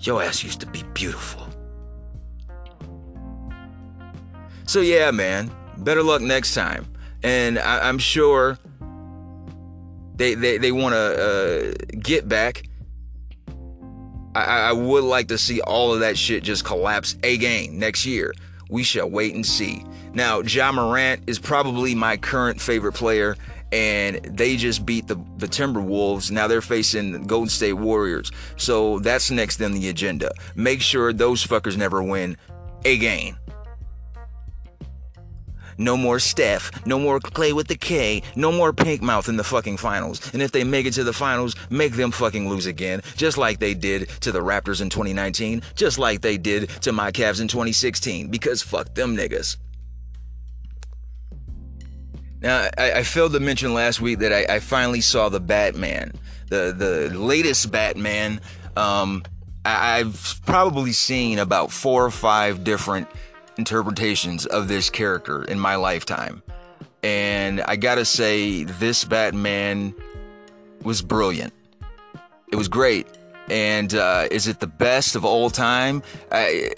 Your 0.00 0.22
ass 0.22 0.44
used 0.44 0.60
to 0.60 0.66
be 0.66 0.82
beautiful. 0.92 1.48
So 4.66 4.80
yeah, 4.80 5.10
man. 5.10 5.50
Better 5.78 6.02
luck 6.02 6.20
next 6.20 6.52
time. 6.52 6.86
And 7.22 7.58
I, 7.58 7.88
am 7.88 7.98
sure 7.98 8.58
they 10.14 10.34
they, 10.34 10.58
they 10.58 10.72
want 10.72 10.94
to 10.94 10.98
uh, 10.98 11.98
get 11.98 12.28
back. 12.28 12.64
I, 14.34 14.68
I 14.68 14.72
would 14.72 15.04
like 15.04 15.28
to 15.28 15.38
see 15.38 15.62
all 15.62 15.94
of 15.94 16.00
that 16.00 16.18
shit 16.18 16.42
just 16.42 16.66
collapse 16.66 17.16
again 17.22 17.78
next 17.78 18.04
year. 18.04 18.34
We 18.68 18.82
shall 18.82 19.08
wait 19.08 19.34
and 19.34 19.46
see. 19.46 19.84
Now, 20.12 20.40
Ja 20.40 20.70
Morant 20.70 21.22
is 21.26 21.38
probably 21.38 21.94
my 21.94 22.18
current 22.18 22.60
favorite 22.60 22.92
player 22.92 23.36
and 23.74 24.24
they 24.24 24.56
just 24.56 24.86
beat 24.86 25.08
the, 25.08 25.16
the 25.38 25.48
Timberwolves. 25.48 26.30
Now 26.30 26.46
they're 26.46 26.62
facing 26.62 27.10
the 27.10 27.18
Golden 27.18 27.48
State 27.48 27.72
Warriors. 27.72 28.30
So 28.56 29.00
that's 29.00 29.32
next 29.32 29.60
on 29.60 29.72
the 29.72 29.88
agenda. 29.88 30.30
Make 30.54 30.80
sure 30.80 31.12
those 31.12 31.44
fuckers 31.44 31.76
never 31.76 32.00
win 32.00 32.36
a 32.84 32.96
game. 32.96 33.36
No 35.76 35.96
more 35.96 36.20
Steph. 36.20 36.86
No 36.86 37.00
more 37.00 37.18
Clay 37.18 37.52
with 37.52 37.66
the 37.66 37.74
K. 37.74 38.22
No 38.36 38.52
more 38.52 38.72
Pink 38.72 39.02
Mouth 39.02 39.28
in 39.28 39.36
the 39.36 39.42
fucking 39.42 39.78
finals. 39.78 40.32
And 40.32 40.40
if 40.40 40.52
they 40.52 40.62
make 40.62 40.86
it 40.86 40.92
to 40.92 41.02
the 41.02 41.12
finals, 41.12 41.56
make 41.68 41.94
them 41.94 42.12
fucking 42.12 42.48
lose 42.48 42.66
again. 42.66 43.02
Just 43.16 43.38
like 43.38 43.58
they 43.58 43.74
did 43.74 44.08
to 44.20 44.30
the 44.30 44.38
Raptors 44.38 44.82
in 44.82 44.88
2019. 44.88 45.62
Just 45.74 45.98
like 45.98 46.20
they 46.20 46.38
did 46.38 46.68
to 46.82 46.92
my 46.92 47.10
Cavs 47.10 47.40
in 47.40 47.48
2016. 47.48 48.28
Because 48.28 48.62
fuck 48.62 48.94
them 48.94 49.16
niggas. 49.16 49.56
Now, 52.44 52.68
I, 52.76 52.92
I, 52.92 53.02
failed 53.04 53.32
to 53.32 53.40
mention 53.40 53.72
last 53.72 54.02
week 54.02 54.18
that 54.18 54.30
I, 54.30 54.56
I, 54.56 54.58
finally 54.58 55.00
saw 55.00 55.30
the 55.30 55.40
Batman, 55.40 56.12
the 56.50 56.74
the 56.76 57.18
latest 57.18 57.72
Batman. 57.72 58.38
Um, 58.76 59.22
I, 59.64 60.00
I've 60.00 60.42
probably 60.44 60.92
seen 60.92 61.38
about 61.38 61.72
four 61.72 62.04
or 62.04 62.10
five 62.10 62.62
different 62.62 63.08
interpretations 63.56 64.44
of 64.44 64.68
this 64.68 64.90
character 64.90 65.42
in 65.42 65.58
my 65.58 65.76
lifetime, 65.76 66.42
and 67.02 67.62
I 67.62 67.76
gotta 67.76 68.04
say, 68.04 68.64
this 68.64 69.04
Batman 69.04 69.94
was 70.82 71.00
brilliant. 71.00 71.54
It 72.52 72.56
was 72.56 72.68
great. 72.68 73.06
And 73.48 73.94
uh, 73.94 74.28
is 74.30 74.48
it 74.48 74.60
the 74.60 74.66
best 74.66 75.16
of 75.16 75.24
all 75.24 75.48
time? 75.48 76.02
I, 76.30 76.70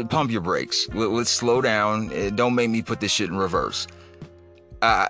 uh, 0.00 0.04
pump 0.04 0.30
your 0.30 0.40
brakes. 0.42 0.88
Let's 0.94 1.30
slow 1.30 1.60
down. 1.60 2.36
Don't 2.36 2.54
make 2.54 2.70
me 2.70 2.82
put 2.82 3.00
this 3.00 3.10
shit 3.10 3.30
in 3.30 3.36
reverse 3.36 3.88
uh, 4.82 5.06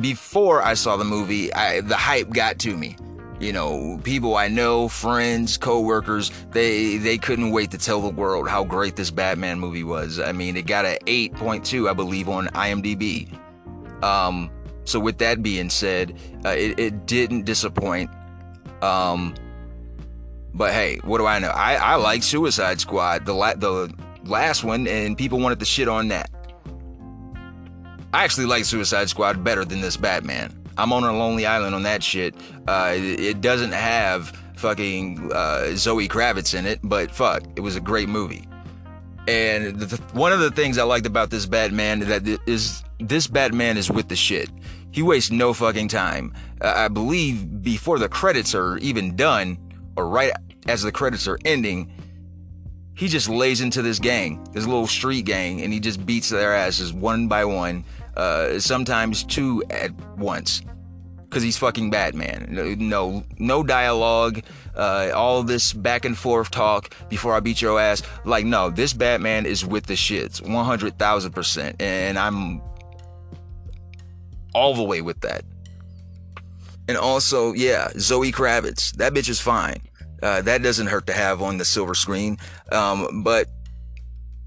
before 0.00 0.62
I 0.62 0.74
saw 0.74 0.96
the 0.96 1.04
movie, 1.04 1.52
I, 1.52 1.80
the 1.80 1.96
hype 1.96 2.30
got 2.30 2.58
to 2.60 2.76
me. 2.76 2.96
You 3.40 3.52
know, 3.52 3.98
people 4.04 4.36
I 4.36 4.46
know, 4.46 4.88
friends, 4.88 5.56
coworkers, 5.56 6.30
they 6.52 6.96
they 6.98 7.18
couldn't 7.18 7.50
wait 7.50 7.72
to 7.72 7.78
tell 7.78 8.00
the 8.00 8.08
world 8.08 8.48
how 8.48 8.62
great 8.62 8.94
this 8.94 9.10
Batman 9.10 9.58
movie 9.58 9.82
was. 9.82 10.20
I 10.20 10.30
mean, 10.30 10.56
it 10.56 10.66
got 10.66 10.84
an 10.84 10.98
8.2, 11.06 11.90
I 11.90 11.92
believe, 11.92 12.28
on 12.28 12.46
IMDb. 12.48 13.36
Um, 14.04 14.48
so 14.84 15.00
with 15.00 15.18
that 15.18 15.42
being 15.42 15.70
said, 15.70 16.16
uh, 16.44 16.50
it, 16.50 16.78
it 16.78 17.06
didn't 17.06 17.44
disappoint. 17.44 18.10
Um, 18.80 19.34
but 20.54 20.72
hey, 20.72 20.98
what 21.02 21.18
do 21.18 21.26
I 21.26 21.38
know? 21.38 21.50
I, 21.50 21.74
I 21.74 21.94
like 21.96 22.22
Suicide 22.22 22.80
Squad, 22.80 23.24
the 23.24 23.32
la- 23.32 23.54
the 23.54 23.92
last 24.24 24.62
one, 24.62 24.86
and 24.86 25.16
people 25.16 25.40
wanted 25.40 25.58
to 25.60 25.64
shit 25.64 25.88
on 25.88 26.08
that. 26.08 26.30
I 28.12 28.24
actually 28.24 28.46
like 28.46 28.64
Suicide 28.64 29.08
Squad 29.08 29.42
better 29.42 29.64
than 29.64 29.80
this 29.80 29.96
Batman. 29.96 30.52
I'm 30.76 30.92
on 30.92 31.04
a 31.04 31.16
lonely 31.16 31.46
island 31.46 31.74
on 31.74 31.82
that 31.84 32.02
shit. 32.02 32.34
Uh, 32.66 32.92
it 32.94 33.40
doesn't 33.40 33.72
have 33.72 34.36
fucking 34.56 35.30
uh, 35.32 35.74
Zoe 35.76 36.08
Kravitz 36.08 36.56
in 36.56 36.66
it, 36.66 36.80
but 36.82 37.10
fuck, 37.10 37.42
it 37.56 37.60
was 37.60 37.76
a 37.76 37.80
great 37.80 38.08
movie. 38.08 38.46
And 39.28 39.78
the, 39.78 39.96
one 40.12 40.32
of 40.32 40.40
the 40.40 40.50
things 40.50 40.78
I 40.78 40.82
liked 40.82 41.06
about 41.06 41.30
this 41.30 41.46
Batman 41.46 42.00
that 42.00 42.26
is 42.46 42.82
this 42.98 43.26
Batman 43.26 43.76
is 43.76 43.90
with 43.90 44.08
the 44.08 44.16
shit. 44.16 44.50
He 44.90 45.02
wastes 45.02 45.30
no 45.30 45.54
fucking 45.54 45.88
time. 45.88 46.34
Uh, 46.60 46.72
I 46.76 46.88
believe 46.88 47.62
before 47.62 47.98
the 47.98 48.08
credits 48.08 48.54
are 48.54 48.78
even 48.78 49.16
done, 49.16 49.58
or 49.96 50.08
right 50.08 50.32
as 50.66 50.82
the 50.82 50.92
credits 50.92 51.26
are 51.28 51.38
ending, 51.44 51.92
he 52.94 53.08
just 53.08 53.28
lays 53.28 53.60
into 53.60 53.80
this 53.80 53.98
gang, 53.98 54.44
this 54.52 54.66
little 54.66 54.86
street 54.86 55.24
gang, 55.24 55.62
and 55.62 55.72
he 55.72 55.80
just 55.80 56.04
beats 56.04 56.28
their 56.28 56.54
asses 56.54 56.92
one 56.92 57.26
by 57.26 57.44
one 57.44 57.84
uh, 58.16 58.58
sometimes 58.58 59.24
two 59.24 59.62
at 59.70 59.92
once 60.16 60.62
because 61.24 61.42
he's 61.42 61.56
fucking 61.56 61.90
Batman. 61.90 62.46
No, 62.50 63.24
no 63.38 63.62
dialogue, 63.62 64.42
uh, 64.76 65.10
all 65.14 65.42
this 65.42 65.72
back 65.72 66.04
and 66.04 66.16
forth 66.16 66.50
talk 66.50 66.94
before 67.08 67.34
I 67.34 67.40
beat 67.40 67.62
your 67.62 67.80
ass. 67.80 68.02
Like, 68.24 68.44
no, 68.44 68.68
this 68.68 68.92
Batman 68.92 69.46
is 69.46 69.64
with 69.64 69.86
the 69.86 69.94
shits, 69.94 70.46
one 70.46 70.66
hundred 70.66 70.98
thousand 70.98 71.32
percent, 71.32 71.80
and 71.80 72.18
I'm 72.18 72.60
all 74.54 74.74
the 74.74 74.82
way 74.82 75.00
with 75.00 75.20
that. 75.22 75.44
And 76.88 76.98
also, 76.98 77.52
yeah, 77.54 77.88
Zoe 77.98 78.32
Kravitz, 78.32 78.92
that 78.96 79.14
bitch 79.14 79.28
is 79.30 79.40
fine. 79.40 79.80
Uh, 80.22 80.42
that 80.42 80.62
doesn't 80.62 80.88
hurt 80.88 81.06
to 81.06 81.12
have 81.12 81.40
on 81.40 81.56
the 81.56 81.64
silver 81.64 81.94
screen. 81.94 82.36
Um, 82.70 83.22
but 83.24 83.48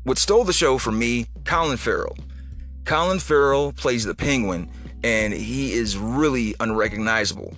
what 0.04 0.18
stole 0.20 0.44
the 0.44 0.54
show 0.54 0.78
for 0.78 0.92
me, 0.92 1.26
Colin 1.46 1.78
Farrell. 1.78 2.16
Colin 2.86 3.20
Farrell 3.20 3.74
plays 3.74 4.06
the 4.06 4.14
Penguin, 4.14 4.70
and 5.04 5.34
he 5.34 5.74
is 5.74 5.98
really 5.98 6.56
unrecognizable. 6.60 7.56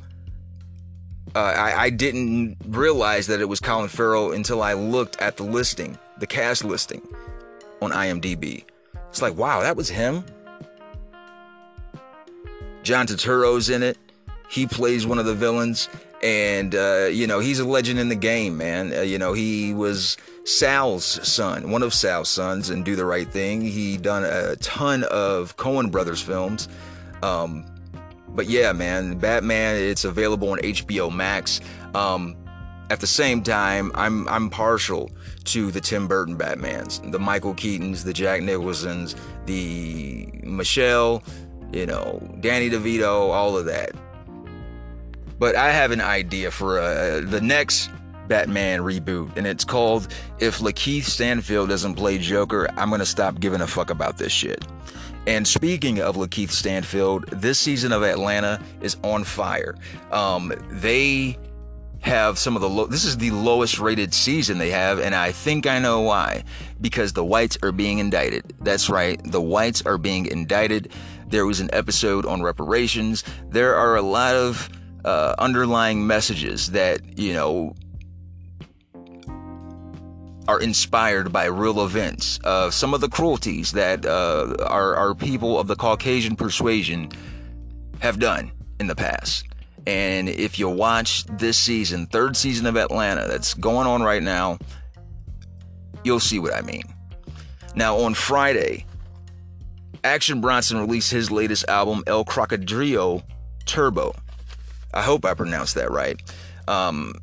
Uh, 1.36 1.40
I, 1.40 1.84
I, 1.84 1.90
didn't 1.90 2.58
realize 2.66 3.28
that 3.28 3.42
it 3.42 3.46
was 3.46 3.60
Colin 3.60 3.90
Farrell 3.90 4.32
until 4.32 4.64
I 4.64 4.74
looked 4.74 5.22
at 5.22 5.38
the 5.38 5.44
listing, 5.44 5.98
the 6.18 6.26
cast 6.26 6.64
listing 6.64 7.02
on 7.82 7.92
IMDb. 7.92 8.64
It's 9.10 9.22
like, 9.22 9.36
wow, 9.36 9.62
that 9.62 9.76
was 9.76 9.90
him. 9.90 10.24
John 12.82 13.06
Turturro's 13.06 13.70
in 13.70 13.84
it. 13.84 13.98
He 14.50 14.66
plays 14.66 15.06
one 15.06 15.20
of 15.20 15.26
the 15.26 15.36
villains, 15.36 15.90
and 16.24 16.74
uh, 16.76 17.10
you 17.12 17.28
know 17.28 17.40
he's 17.40 17.60
a 17.60 17.66
legend 17.66 18.00
in 18.00 18.10
the 18.10 18.16
game, 18.16 18.58
man. 18.58 18.94
Uh, 18.94 19.02
you 19.02 19.18
know 19.18 19.34
he 19.34 19.74
was 19.74 20.18
Sal's 20.46 21.06
son, 21.28 21.72
one 21.72 21.84
of 21.84 21.94
Sal's 21.94 22.30
sons, 22.30 22.70
and 22.70 22.86
Do 22.86 22.96
the 22.96 23.06
Right 23.06 23.28
Thing. 23.28 23.62
He 23.62 23.98
done 23.98 24.24
a 24.24 24.56
ton 24.58 25.04
of 25.06 25.58
Coen 25.58 25.92
Brothers 25.92 26.22
films. 26.22 26.70
Um, 27.22 27.66
but 28.30 28.48
yeah, 28.48 28.72
man, 28.72 29.18
Batman. 29.18 29.76
It's 29.76 30.06
available 30.06 30.52
on 30.52 30.60
HBO 30.60 31.14
Max. 31.14 31.60
Um, 31.94 32.36
at 32.90 33.02
the 33.02 33.08
same 33.08 33.44
time, 33.44 33.92
I'm 33.96 34.28
I'm 34.30 34.50
partial 34.50 35.12
to 35.46 35.72
the 35.72 35.82
Tim 35.82 36.08
Burton 36.08 36.38
Batmans, 36.38 37.12
the 37.12 37.20
Michael 37.20 37.54
Keatons, 37.54 38.04
the 38.04 38.14
Jack 38.14 38.42
Nicholsons, 38.42 39.16
the 39.46 40.30
Michelle, 40.44 41.24
you 41.74 41.86
know, 41.86 42.22
Danny 42.40 42.70
DeVito, 42.70 43.30
all 43.32 43.58
of 43.58 43.66
that. 43.66 43.92
But 45.40 45.56
I 45.56 45.72
have 45.72 45.92
an 45.92 46.02
idea 46.02 46.52
for 46.52 46.80
uh, 46.80 47.22
the 47.22 47.42
next 47.42 47.90
Batman 48.28 48.82
reboot, 48.82 49.38
and 49.38 49.48
it's 49.48 49.64
called 49.64 50.08
If 50.40 50.60
Lakeith 50.60 51.04
Stanfield 51.04 51.70
Doesn't 51.70 51.96
Play 51.96 52.18
Joker, 52.18 52.68
I'm 52.78 52.90
Gonna 52.90 53.06
Stop 53.06 53.40
Giving 53.40 53.62
a 53.62 53.68
Fuck 53.68 53.90
About 53.90 54.18
This 54.18 54.32
Shit. 54.32 54.66
And 55.28 55.48
speaking 55.48 56.00
of 56.00 56.16
Lakeith 56.16 56.52
Stanfield, 56.52 57.28
this 57.28 57.60
season 57.60 57.92
of 57.92 58.02
Atlanta 58.04 58.62
is 58.82 58.98
on 59.04 59.24
fire. 59.24 59.76
Um, 60.12 60.54
they 60.70 61.38
have 62.02 62.38
some 62.38 62.56
of 62.56 62.62
the 62.62 62.70
low, 62.70 62.86
this 62.86 63.04
is 63.04 63.18
the 63.18 63.32
lowest 63.32 63.80
rated 63.80 64.14
season 64.14 64.58
they 64.58 64.70
have, 64.70 65.00
and 65.00 65.14
I 65.14 65.32
think 65.32 65.68
I 65.68 65.80
know 65.80 66.02
why. 66.02 66.44
Because 66.80 67.14
the 67.14 67.26
whites 67.26 67.58
are 67.62 67.72
being 67.72 68.00
indicted. 68.00 68.54
That's 68.62 68.90
right, 68.90 69.20
the 69.24 69.42
whites 69.42 69.82
are 69.86 69.98
being 69.98 70.26
indicted. 70.28 70.92
There 71.28 71.46
was 71.46 71.60
an 71.60 71.70
episode 71.74 72.26
on 72.26 72.42
reparations. 72.42 73.24
There 73.50 73.76
are 73.76 73.98
a 73.98 74.02
lot 74.02 74.36
of 74.36 74.70
uh, 75.08 75.34
underlying 75.40 76.06
messages 76.06 76.72
that, 76.72 77.18
you 77.18 77.34
know, 77.34 77.74
are 80.50 80.60
inspired 80.60 81.32
by 81.32 81.46
real 81.46 81.86
events. 81.86 82.40
Uh, 82.44 82.70
some 82.70 82.94
of 82.94 83.00
the 83.00 83.08
cruelties 83.08 83.72
that 83.72 84.06
uh, 84.06 84.56
our, 84.68 84.96
our 84.96 85.16
people 85.16 85.60
of 85.60 85.68
the 85.68 85.76
Caucasian 85.78 86.36
persuasion 86.36 87.10
have 88.02 88.20
done 88.20 88.52
in 88.82 88.88
the 88.88 88.96
past. 88.96 89.46
And 89.86 90.28
if 90.28 90.60
you 90.60 90.68
watch 90.68 91.24
this 91.26 91.58
season, 91.58 92.08
third 92.08 92.36
season 92.36 92.66
of 92.66 92.76
Atlanta, 92.76 93.28
that's 93.28 93.54
going 93.54 93.88
on 93.88 94.04
right 94.04 94.22
now, 94.22 94.58
you'll 96.04 96.20
see 96.20 96.40
what 96.40 96.54
I 96.54 96.62
mean. 96.62 96.84
Now, 97.76 97.98
on 98.00 98.14
Friday, 98.14 98.86
Action 100.04 100.42
Bronson 100.42 100.80
released 100.80 101.12
his 101.12 101.32
latest 101.32 101.70
album, 101.70 102.04
El 102.08 102.26
Crocodrillo 102.26 103.24
Turbo. 103.66 104.14
I 104.98 105.04
hope 105.04 105.26
I 105.26 105.36
pronounced 105.36 105.76
that 105.76 105.92
right. 105.92 106.20
Um, 106.68 107.14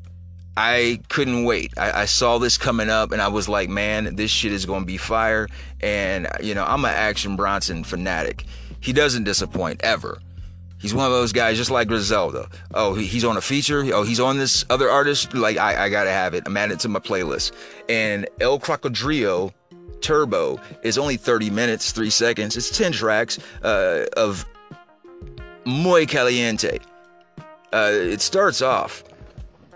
I 0.56 1.00
couldn't 1.08 1.44
wait. 1.44 1.72
I, 1.76 2.02
I, 2.02 2.04
saw 2.04 2.38
this 2.38 2.56
coming 2.56 2.88
up 2.88 3.10
and 3.10 3.20
I 3.20 3.26
was 3.26 3.48
like, 3.48 3.68
man, 3.68 4.14
this 4.14 4.30
shit 4.30 4.52
is 4.52 4.64
going 4.64 4.82
to 4.82 4.86
be 4.86 4.96
fire. 4.96 5.48
And, 5.80 6.28
you 6.40 6.54
know, 6.54 6.64
I'm 6.64 6.84
an 6.84 6.92
Action 6.92 7.34
Bronson 7.34 7.82
fanatic. 7.82 8.44
He 8.78 8.92
doesn't 8.92 9.24
disappoint 9.24 9.80
ever. 9.82 10.20
He's 10.78 10.94
one 10.94 11.04
of 11.04 11.10
those 11.10 11.32
guys 11.32 11.56
just 11.56 11.72
like 11.72 11.88
Griselda. 11.88 12.48
Oh, 12.72 12.94
he's 12.94 13.24
on 13.24 13.36
a 13.36 13.40
feature. 13.40 13.82
Oh, 13.92 14.04
he's 14.04 14.20
on 14.20 14.38
this 14.38 14.64
other 14.70 14.88
artist. 14.88 15.34
Like, 15.34 15.56
I, 15.56 15.86
I 15.86 15.88
got 15.88 16.04
to 16.04 16.10
have 16.10 16.34
it. 16.34 16.44
I'm 16.46 16.56
adding 16.56 16.76
it 16.76 16.80
to 16.80 16.88
my 16.88 17.00
playlist. 17.00 17.50
And 17.88 18.28
El 18.40 18.60
Crocodrillo 18.60 19.52
Turbo 20.00 20.60
is 20.84 20.96
only 20.96 21.16
30 21.16 21.50
minutes, 21.50 21.90
3 21.90 22.08
seconds. 22.08 22.56
It's 22.56 22.70
10 22.70 22.92
tracks 22.92 23.40
uh, 23.64 24.04
of 24.16 24.46
Muy 25.64 26.06
Caliente. 26.06 26.78
Uh, 27.74 27.90
it 27.92 28.20
starts 28.20 28.62
off 28.62 29.02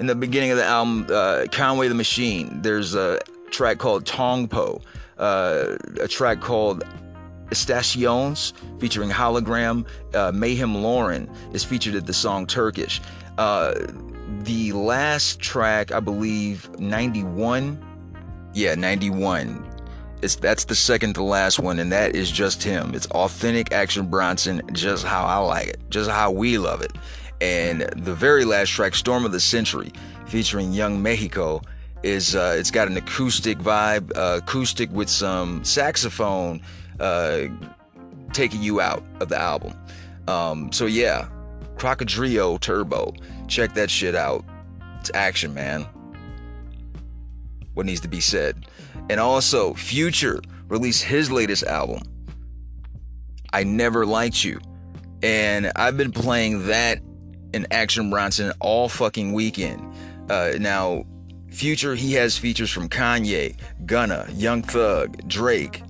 in 0.00 0.07
the 0.07 0.14
beginning 0.14 0.50
of 0.50 0.57
the 0.57 0.64
album, 0.64 1.07
uh, 1.11 1.47
Conway 1.50 1.88
the 1.88 1.95
Machine, 1.95 2.62
there's 2.62 2.95
a 2.95 3.19
track 3.50 3.78
called 3.78 4.05
Tongpo, 4.05 4.81
uh, 5.19 5.76
a 6.00 6.09
track 6.09 6.40
called 6.40 6.85
Estaciones 7.50 8.52
featuring 8.78 9.11
Hologram. 9.11 9.87
Uh, 10.14 10.31
Mayhem 10.33 10.83
Lauren 10.83 11.28
is 11.52 11.64
featured 11.64 11.95
at 11.95 12.07
the 12.07 12.12
song 12.12 12.47
Turkish. 12.47 13.00
Uh, 13.38 13.75
the 14.43 14.73
last 14.73 15.40
track, 15.40 15.90
I 15.90 16.00
believe, 16.00 16.69
91. 16.78 17.85
Yeah, 18.55 18.75
91. 18.75 19.64
It's, 20.21 20.37
that's 20.37 20.64
the 20.64 20.75
second 20.75 21.14
to 21.14 21.23
last 21.23 21.59
one, 21.59 21.78
and 21.78 21.90
that 21.93 22.14
is 22.14 22.31
just 22.31 22.62
him. 22.62 22.95
It's 22.95 23.07
authentic 23.09 23.73
Action 23.73 24.07
Bronson, 24.07 24.62
just 24.73 25.05
how 25.05 25.25
I 25.25 25.38
like 25.38 25.69
it, 25.69 25.81
just 25.90 26.11
how 26.11 26.31
we 26.31 26.59
love 26.59 26.83
it. 26.83 26.93
And 27.40 27.83
the 27.97 28.14
very 28.14 28.45
last 28.45 28.71
track, 28.71 28.95
Storm 28.95 29.25
of 29.25 29.33
the 29.33 29.40
Century, 29.40 29.92
featuring 30.26 30.73
Young 30.73 31.00
Mexico, 31.00 31.62
is 32.02 32.35
uh, 32.35 32.57
it's 32.59 32.71
got 32.71 32.88
an 32.88 32.97
acoustic 32.97 33.59
vibe, 33.59 34.16
uh, 34.16 34.38
acoustic 34.42 34.90
with 34.92 35.09
some 35.09 35.64
saxophone, 35.64 36.61
uh, 37.00 37.42
taking 38.33 38.62
you 38.62 38.80
out 38.80 39.04
of 39.21 39.28
the 39.28 39.38
album. 39.38 39.75
Um, 40.26 40.73
so 40.73 40.87
yeah, 40.87 41.28
Crocodrillo 41.76 42.61
Turbo, 42.61 43.14
check 43.47 43.75
that 43.75 43.90
shit 43.90 44.14
out. 44.14 44.45
It's 45.00 45.11
action, 45.14 45.54
man. 45.54 45.87
What 47.75 47.87
needs 47.87 48.00
to 48.00 48.09
be 48.09 48.21
said? 48.21 48.66
And 49.09 49.21
also, 49.21 49.75
Future 49.75 50.40
released 50.68 51.04
his 51.04 51.30
latest 51.30 51.62
album. 51.64 52.02
I 53.52 53.64
never 53.64 54.04
liked 54.04 54.45
you, 54.45 54.61
and 55.23 55.73
I've 55.76 55.97
been 55.97 56.12
playing 56.12 56.66
that 56.66 57.00
and 57.55 57.67
Action 57.71 58.11
Bronson 58.11 58.52
all 58.61 58.88
fucking 58.88 59.33
weekend. 59.33 59.95
Uh, 60.31 60.52
now, 60.59 61.05
Future, 61.50 61.95
he 61.95 62.12
has 62.12 62.37
features 62.37 62.71
from 62.71 62.88
Kanye, 62.88 63.57
Gunna, 63.87 64.26
Young 64.35 64.62
Thug, 64.62 65.26
Drake, 65.26 65.83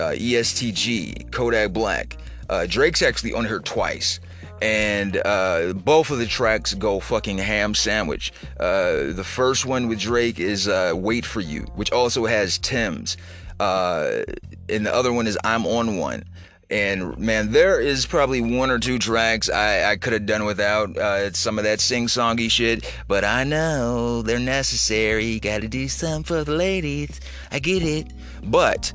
uh, 0.00 0.14
EST 0.18 0.74
Gee, 0.74 1.14
Kodak 1.30 1.72
Black. 1.72 2.16
Uh, 2.48 2.66
Drake's 2.66 3.02
actually 3.02 3.32
on 3.34 3.44
here 3.44 3.60
twice. 3.60 4.20
And 4.62 5.20
uh, 5.22 5.74
both 5.74 6.10
of 6.10 6.18
the 6.18 6.26
tracks 6.26 6.72
go 6.72 6.98
fucking 6.98 7.38
ham 7.38 7.74
sandwich. 7.74 8.32
Uh, 8.58 9.12
the 9.12 9.24
first 9.24 9.66
one 9.66 9.86
with 9.86 10.00
Drake 10.00 10.40
is 10.40 10.66
uh, 10.66 10.94
Wait 10.96 11.26
For 11.26 11.40
You, 11.40 11.62
which 11.74 11.92
also 11.92 12.24
has 12.24 12.56
Tems. 12.58 13.18
Uh, 13.60 14.22
and 14.68 14.86
the 14.86 14.94
other 14.94 15.12
one 15.12 15.26
is 15.26 15.38
I'm 15.44 15.66
On 15.66 15.98
One. 15.98 16.24
And 16.68 17.16
man, 17.18 17.52
there 17.52 17.80
is 17.80 18.06
probably 18.06 18.40
one 18.40 18.70
or 18.70 18.78
two 18.78 18.98
tracks 18.98 19.48
I, 19.48 19.92
I 19.92 19.96
could 19.96 20.12
have 20.12 20.26
done 20.26 20.44
without 20.44 20.96
uh, 20.96 21.32
some 21.32 21.58
of 21.58 21.64
that 21.64 21.80
sing 21.80 22.08
songy 22.08 22.50
shit, 22.50 22.92
but 23.06 23.24
I 23.24 23.44
know 23.44 24.22
they're 24.22 24.40
necessary. 24.40 25.38
Gotta 25.38 25.68
do 25.68 25.86
something 25.86 26.24
for 26.24 26.42
the 26.42 26.52
ladies. 26.56 27.20
I 27.52 27.60
get 27.60 27.82
it. 27.84 28.12
But 28.42 28.92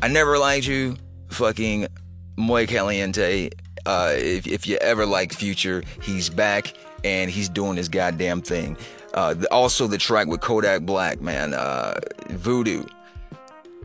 I 0.00 0.08
never 0.08 0.38
liked 0.38 0.66
you, 0.66 0.96
fucking 1.28 1.88
Muy 2.36 2.66
Caliente. 2.66 3.50
Uh, 3.84 4.12
if, 4.14 4.46
if 4.46 4.66
you 4.66 4.76
ever 4.78 5.04
liked 5.04 5.34
Future, 5.34 5.82
he's 6.02 6.30
back 6.30 6.72
and 7.04 7.30
he's 7.30 7.50
doing 7.50 7.76
his 7.76 7.88
goddamn 7.88 8.40
thing. 8.40 8.78
Uh, 9.12 9.34
also, 9.50 9.86
the 9.86 9.98
track 9.98 10.26
with 10.26 10.40
Kodak 10.40 10.82
Black, 10.82 11.20
man, 11.20 11.52
uh, 11.52 11.98
Voodoo 12.28 12.84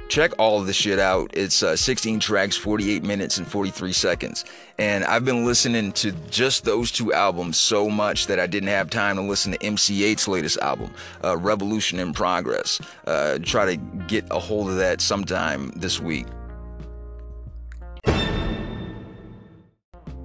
check 0.07 0.31
all 0.37 0.59
of 0.59 0.67
the 0.67 0.73
shit 0.73 0.99
out. 0.99 1.31
It's 1.33 1.63
uh, 1.63 1.75
16 1.75 2.19
tracks, 2.19 2.55
48 2.55 3.03
minutes, 3.03 3.37
and 3.37 3.47
43 3.47 3.93
seconds. 3.93 4.45
And 4.77 5.03
I've 5.05 5.25
been 5.25 5.45
listening 5.45 5.91
to 5.93 6.11
just 6.29 6.65
those 6.65 6.91
two 6.91 7.13
albums 7.13 7.59
so 7.59 7.89
much 7.89 8.27
that 8.27 8.39
I 8.39 8.47
didn't 8.47 8.69
have 8.69 8.89
time 8.89 9.15
to 9.15 9.21
listen 9.21 9.53
to 9.53 9.63
MC 9.63 10.03
Eiht's 10.03 10.27
latest 10.27 10.57
album, 10.59 10.91
uh, 11.23 11.37
Revolution 11.37 11.99
in 11.99 12.13
Progress. 12.13 12.79
Uh, 13.05 13.39
try 13.39 13.75
to 13.75 13.77
get 14.07 14.25
a 14.31 14.39
hold 14.39 14.69
of 14.69 14.77
that 14.77 15.01
sometime 15.01 15.71
this 15.75 15.99
week. 15.99 16.27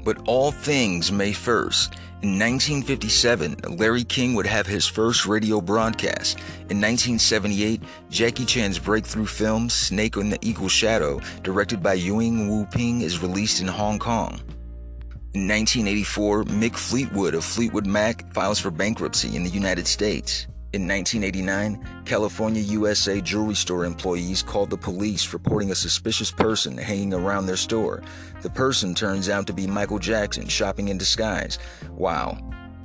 But 0.05 0.27
all 0.27 0.53
things 0.53 1.13
May 1.13 1.33
1st. 1.33 1.95
In 2.21 2.31
1957, 2.31 3.77
Larry 3.79 4.03
King 4.03 4.35
would 4.35 4.47
have 4.47 4.67
his 4.67 4.89
first 4.89 5.25
radio 5.25 5.61
broadcast. 5.61 6.41
In 6.69 6.81
1978, 6.81 7.81
Jackie 8.11 8.45
Chan's 8.45 8.77
breakthrough 8.77 9.25
film 9.25 9.71
Snake 9.71 10.17
in 10.17 10.29
the 10.29 10.39
Eagle 10.43 10.69
Shadow, 10.69 11.21
directed 11.45 11.81
by 11.81 11.93
Yuen 11.93 12.49
Woo-ping, 12.49 13.03
is 13.03 13.23
released 13.23 13.61
in 13.61 13.69
Hong 13.69 14.01
Kong. 14.01 14.41
In 15.35 15.47
1984, 15.47 16.43
Mick 16.47 16.75
Fleetwood 16.75 17.35
of 17.35 17.45
Fleetwood 17.45 17.87
Mac 17.87 18.33
files 18.33 18.59
for 18.59 18.73
bankruptcy 18.73 19.37
in 19.37 19.45
the 19.45 19.51
United 19.51 19.87
States. 19.87 20.49
In 20.75 20.87
1989, 20.87 22.03
California 22.05 22.61
USA 22.61 23.23
jewelry 23.23 23.55
store 23.55 23.87
employees 23.87 24.43
called 24.43 24.69
the 24.69 24.77
police 24.77 25.33
reporting 25.33 25.71
a 25.71 25.75
suspicious 25.75 26.31
person 26.31 26.77
hanging 26.77 27.15
around 27.15 27.47
their 27.47 27.57
store. 27.57 28.03
The 28.43 28.51
person 28.51 28.95
turns 28.95 29.31
out 29.31 29.47
to 29.47 29.55
be 29.55 29.67
Michael 29.67 29.99
Jackson 29.99 30.47
shopping 30.47 30.89
in 30.89 30.99
disguise. 30.99 31.59
Wow, 31.91 32.37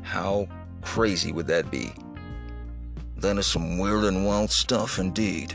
how 0.01 0.47
crazy 0.81 1.33
would 1.33 1.47
that 1.47 1.71
be? 1.71 1.91
That 3.17 3.37
is 3.37 3.47
some 3.47 3.77
weird 3.77 4.05
and 4.05 4.25
wild 4.25 4.51
stuff 4.51 4.97
indeed. 4.97 5.51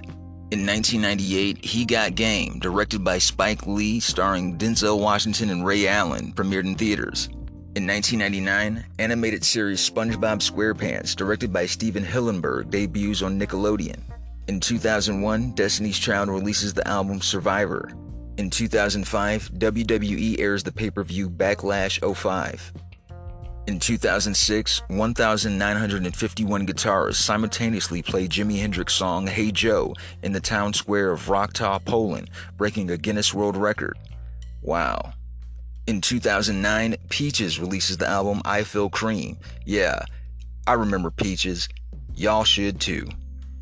In 0.50 0.66
1998, 0.66 1.64
He 1.64 1.86
Got 1.86 2.14
Game, 2.14 2.58
directed 2.58 3.02
by 3.02 3.16
Spike 3.16 3.66
Lee, 3.66 4.00
starring 4.00 4.58
Denzel 4.58 5.00
Washington 5.00 5.48
and 5.48 5.64
Ray 5.64 5.88
Allen, 5.88 6.34
premiered 6.34 6.66
in 6.66 6.74
theaters. 6.74 7.30
In 7.78 7.86
1999, 7.86 8.84
animated 8.98 9.44
series 9.44 9.88
SpongeBob 9.88 10.40
SquarePants, 10.40 11.14
directed 11.14 11.52
by 11.52 11.64
Stephen 11.64 12.02
Hillenburg, 12.02 12.70
debuts 12.70 13.22
on 13.22 13.38
Nickelodeon. 13.38 14.00
In 14.48 14.58
2001, 14.58 15.52
Destiny's 15.52 15.96
Child 15.96 16.28
releases 16.28 16.74
the 16.74 16.84
album 16.88 17.20
Survivor. 17.20 17.92
In 18.36 18.50
2005, 18.50 19.52
WWE 19.52 20.40
airs 20.40 20.64
the 20.64 20.72
pay 20.72 20.90
per 20.90 21.04
view 21.04 21.30
Backlash 21.30 22.00
05. 22.16 22.72
In 23.68 23.78
2006, 23.78 24.82
1,951 24.88 26.66
guitarists 26.66 27.14
simultaneously 27.14 28.02
played 28.02 28.32
Jimi 28.32 28.58
Hendrix's 28.58 28.96
song 28.96 29.28
Hey 29.28 29.52
Joe 29.52 29.94
in 30.24 30.32
the 30.32 30.40
town 30.40 30.72
square 30.72 31.12
of 31.12 31.28
Wrocław, 31.28 31.84
Poland, 31.84 32.28
breaking 32.56 32.90
a 32.90 32.98
Guinness 32.98 33.32
World 33.32 33.56
Record. 33.56 33.96
Wow. 34.62 35.12
In 35.88 36.02
2009, 36.02 36.96
Peaches 37.08 37.58
releases 37.58 37.96
the 37.96 38.06
album 38.06 38.42
I 38.44 38.62
Feel 38.62 38.90
Cream. 38.90 39.38
Yeah, 39.64 39.98
I 40.66 40.74
remember 40.74 41.10
Peaches. 41.10 41.66
Y'all 42.14 42.44
should 42.44 42.78
too. 42.78 43.08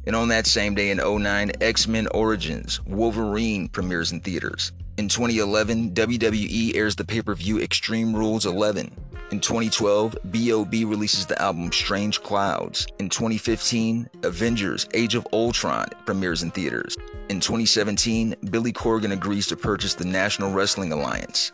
And 0.09 0.17
on 0.17 0.27
that 0.31 0.49
same 0.49 0.75
day 0.75 0.91
in 0.91 0.99
09, 0.99 1.53
X 1.61 1.87
Men 1.87 2.09
Origins 2.09 2.85
Wolverine 2.85 3.69
premieres 3.69 4.11
in 4.11 4.19
theaters. 4.19 4.73
In 4.99 5.09
2011, 5.09 5.93
WWE 5.93 6.75
airs 6.75 6.97
the 6.97 7.05
pay 7.05 7.23
per 7.23 7.37
view 7.37 7.61
Extreme 7.61 8.17
Rules 8.17 8.45
11. 8.45 8.91
In 9.31 9.39
2012, 9.39 10.19
B.O.B. 10.33 10.85
releases 10.85 11.27
the 11.27 11.41
album 11.41 11.71
Strange 11.71 12.21
Clouds. 12.25 12.89
In 12.99 13.09
2015, 13.09 14.11
Avengers 14.25 14.89
Age 14.95 15.15
of 15.15 15.29
Ultron 15.33 15.87
premieres 16.05 16.43
in 16.43 16.51
theaters. 16.51 16.97
In 17.29 17.39
2017, 17.39 18.35
Billy 18.51 18.73
Corgan 18.73 19.13
agrees 19.13 19.47
to 19.47 19.57
purchase 19.57 19.95
the 19.95 20.05
National 20.05 20.51
Wrestling 20.51 20.91
Alliance. 20.91 21.53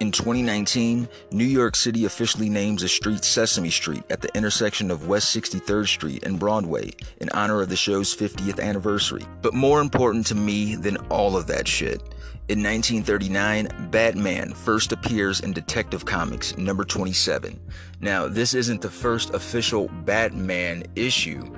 In 0.00 0.10
2019, 0.10 1.08
New 1.30 1.44
York 1.44 1.76
City 1.76 2.04
officially 2.04 2.48
names 2.48 2.82
a 2.82 2.88
street 2.88 3.22
Sesame 3.22 3.70
Street 3.70 4.02
at 4.10 4.20
the 4.20 4.36
intersection 4.36 4.90
of 4.90 5.06
West 5.06 5.34
63rd 5.34 5.86
Street 5.86 6.24
and 6.24 6.36
Broadway 6.36 6.90
in 7.18 7.28
honor 7.30 7.62
of 7.62 7.68
the 7.68 7.76
show's 7.76 8.14
50th 8.14 8.58
anniversary. 8.58 9.24
But 9.40 9.54
more 9.54 9.80
important 9.80 10.26
to 10.26 10.34
me 10.34 10.74
than 10.74 10.96
all 11.10 11.36
of 11.36 11.46
that 11.46 11.68
shit, 11.68 12.02
in 12.48 12.60
1939, 12.60 13.88
Batman 13.92 14.52
first 14.52 14.90
appears 14.90 15.38
in 15.38 15.52
Detective 15.52 16.04
Comics 16.04 16.58
number 16.58 16.84
27. 16.84 17.60
Now, 18.00 18.26
this 18.26 18.52
isn't 18.52 18.82
the 18.82 18.90
first 18.90 19.32
official 19.32 19.86
Batman 20.04 20.82
issue, 20.96 21.54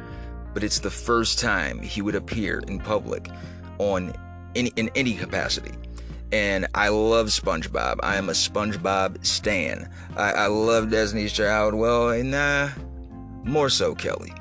but 0.52 0.62
it's 0.62 0.78
the 0.78 0.90
first 0.90 1.38
time 1.38 1.80
he 1.80 2.02
would 2.02 2.14
appear 2.14 2.62
in 2.68 2.80
public 2.80 3.30
on 3.78 4.12
any, 4.54 4.72
in 4.76 4.90
any 4.94 5.14
capacity 5.14 5.72
and 6.36 6.66
I 6.74 6.88
love 6.88 7.28
SpongeBob. 7.28 8.00
I 8.02 8.16
am 8.16 8.28
a 8.28 8.32
SpongeBob 8.32 9.24
stan. 9.24 9.88
I, 10.16 10.32
I 10.32 10.46
love 10.48 10.90
Destiny's 10.90 11.32
Child. 11.32 11.74
Well, 11.74 12.10
and 12.10 12.34
uh, 12.34 12.68
more 13.42 13.70
so 13.70 13.94
Kelly. 13.94 14.34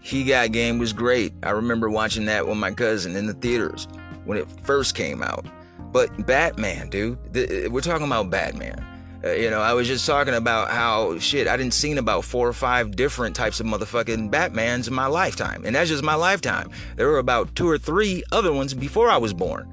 He 0.00 0.24
Got 0.24 0.52
Game 0.52 0.78
was 0.78 0.94
great. 0.94 1.34
I 1.42 1.50
remember 1.50 1.90
watching 1.90 2.24
that 2.26 2.48
with 2.48 2.56
my 2.56 2.70
cousin 2.70 3.16
in 3.16 3.26
the 3.26 3.34
theaters 3.34 3.86
when 4.24 4.38
it 4.38 4.50
first 4.62 4.94
came 4.94 5.22
out. 5.22 5.44
But 5.92 6.26
Batman, 6.26 6.88
dude, 6.88 7.18
th- 7.34 7.68
we're 7.68 7.82
talking 7.82 8.06
about 8.06 8.30
Batman. 8.30 8.82
Uh, 9.22 9.32
you 9.32 9.50
know, 9.50 9.60
I 9.60 9.74
was 9.74 9.86
just 9.86 10.06
talking 10.06 10.34
about 10.34 10.70
how 10.70 11.18
shit 11.18 11.48
I 11.48 11.58
didn't 11.58 11.74
seen 11.74 11.98
about 11.98 12.24
four 12.24 12.48
or 12.48 12.54
five 12.54 12.96
different 12.96 13.36
types 13.36 13.60
of 13.60 13.66
motherfucking 13.66 14.30
Batmans 14.30 14.88
in 14.88 14.94
my 14.94 15.06
lifetime, 15.06 15.64
and 15.66 15.76
that's 15.76 15.90
just 15.90 16.02
my 16.02 16.14
lifetime. 16.14 16.70
There 16.96 17.08
were 17.08 17.18
about 17.18 17.54
two 17.54 17.68
or 17.68 17.76
three 17.76 18.24
other 18.32 18.54
ones 18.54 18.72
before 18.72 19.10
I 19.10 19.18
was 19.18 19.34
born. 19.34 19.68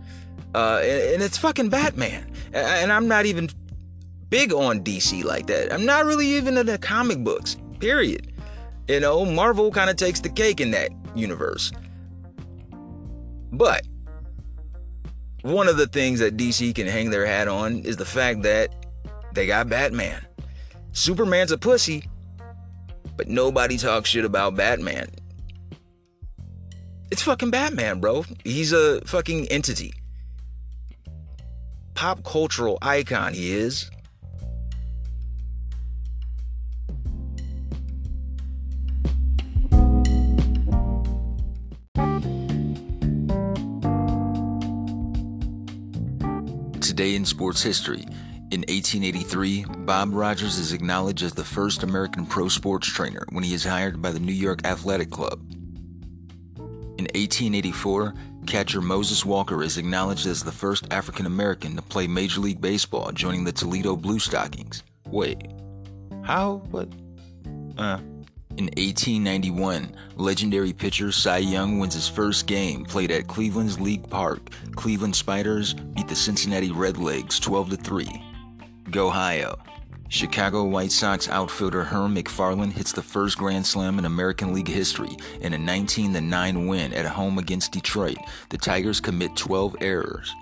Uh, 0.54 0.80
and, 0.84 1.14
and 1.14 1.24
it's 1.24 1.38
fucking 1.38 1.70
Batman. 1.70 2.32
And 2.54 2.92
I'm 2.92 3.08
not 3.08 3.26
even 3.26 3.50
big 4.30 4.54
on 4.54 4.84
DC 4.84 5.24
like 5.24 5.48
that. 5.48 5.74
I'm 5.74 5.86
not 5.86 6.06
really 6.06 6.28
even 6.28 6.58
into 6.58 6.78
comic 6.78 7.24
books, 7.24 7.58
period. 7.80 8.34
You 8.88 9.00
know, 9.00 9.24
Marvel 9.26 9.72
kind 9.72 9.90
of 9.90 9.96
takes 9.96 10.20
the 10.20 10.30
cake 10.30 10.60
in 10.60 10.72
that 10.72 10.92
universe. 11.16 11.72
But 13.52 13.86
one 15.44 15.68
of 15.68 15.78
the 15.78 15.88
things 15.88 16.20
that 16.20 16.38
DC 16.38 16.76
can 16.76 16.88
hang 16.88 17.10
their 17.10 17.26
hat 17.26 17.48
on 17.48 17.80
is 17.80 17.98
the 17.98 18.06
fact 18.06 18.42
that 18.44 18.74
they 19.34 19.48
got 19.48 19.70
Batman. 19.70 20.26
Superman's 20.92 21.52
a 21.52 21.58
pussy, 21.58 22.04
but 23.16 23.28
nobody 23.28 23.78
talks 23.78 24.10
shit 24.10 24.26
about 24.26 24.56
Batman. 24.56 25.08
It's 27.12 27.22
fucking 27.22 27.52
Batman, 27.52 28.00
bro. 28.00 28.26
He's 28.44 28.72
a 28.72 29.02
fucking 29.02 29.48
entity 29.48 29.94
pop 32.02 32.24
cultural 32.24 32.80
icon 32.82 33.32
he 33.32 33.54
is. 33.54 33.92
Today 46.82 47.14
in 47.14 47.24
sports 47.24 47.62
history, 47.62 48.02
in 48.50 48.62
1883, 48.62 49.66
Bob 49.86 50.16
Rogers 50.16 50.58
is 50.58 50.74
acknowledged 50.74 51.22
as 51.22 51.34
the 51.34 51.44
first 51.44 51.84
American 51.84 52.26
pro 52.26 52.48
sports 52.48 52.88
trainer 52.88 53.28
when 53.30 53.44
he 53.44 53.54
is 53.54 53.64
hired 53.64 54.02
by 54.02 54.12
the 54.12 54.20
New 54.20 54.34
York 54.34 54.66
Athletic 54.66 55.12
Club. 55.12 55.40
In 56.98 57.06
1884, 57.14 58.16
Catcher 58.52 58.82
Moses 58.82 59.26
Walker 59.26 59.64
is 59.64 59.78
acknowledged 59.78 60.28
as 60.28 60.44
the 60.44 60.52
first 60.52 60.86
African 60.92 61.26
American 61.26 61.74
to 61.78 61.82
play 61.82 62.06
Major 62.06 62.42
League 62.42 62.60
Baseball, 62.60 63.10
joining 63.14 63.46
the 63.46 63.52
Toledo 63.54 63.96
Blue 63.96 64.20
Stockings. 64.20 64.84
Wait, 65.08 65.50
how? 66.22 66.56
What? 66.70 66.90
Uh. 67.78 68.00
In 68.58 68.66
1891, 68.76 69.96
legendary 70.18 70.74
pitcher 70.74 71.14
Cy 71.14 71.38
Young 71.38 71.80
wins 71.80 71.94
his 71.94 72.10
first 72.10 72.46
game 72.46 72.84
played 72.84 73.10
at 73.10 73.28
Cleveland's 73.28 73.80
League 73.80 74.10
Park. 74.10 74.50
Cleveland 74.76 75.16
Spiders 75.16 75.74
beat 75.74 76.10
the 76.10 76.16
Cincinnati 76.16 76.72
Redlegs 76.72 77.40
12 77.40 77.78
3. 77.78 78.24
Go 78.92 79.08
Ohio. 79.08 79.58
Chicago 80.12 80.66
White 80.66 80.92
Sox 80.92 81.30
outfielder 81.30 81.86
Herm 81.86 82.14
McFarland 82.14 82.74
hits 82.74 82.92
the 82.92 83.02
first 83.02 83.38
Grand 83.38 83.66
Slam 83.66 83.98
in 83.98 84.04
American 84.04 84.54
League 84.54 84.68
history 84.68 85.16
in 85.40 85.54
a 85.54 85.58
19 85.58 86.12
9 86.30 86.68
win 86.68 86.94
at 86.94 87.06
home 87.06 87.38
against 87.38 87.72
Detroit. 87.72 88.18
The 88.50 88.58
Tigers 88.58 89.00
commit 89.00 89.38
12 89.38 89.78
errors. 89.80 90.36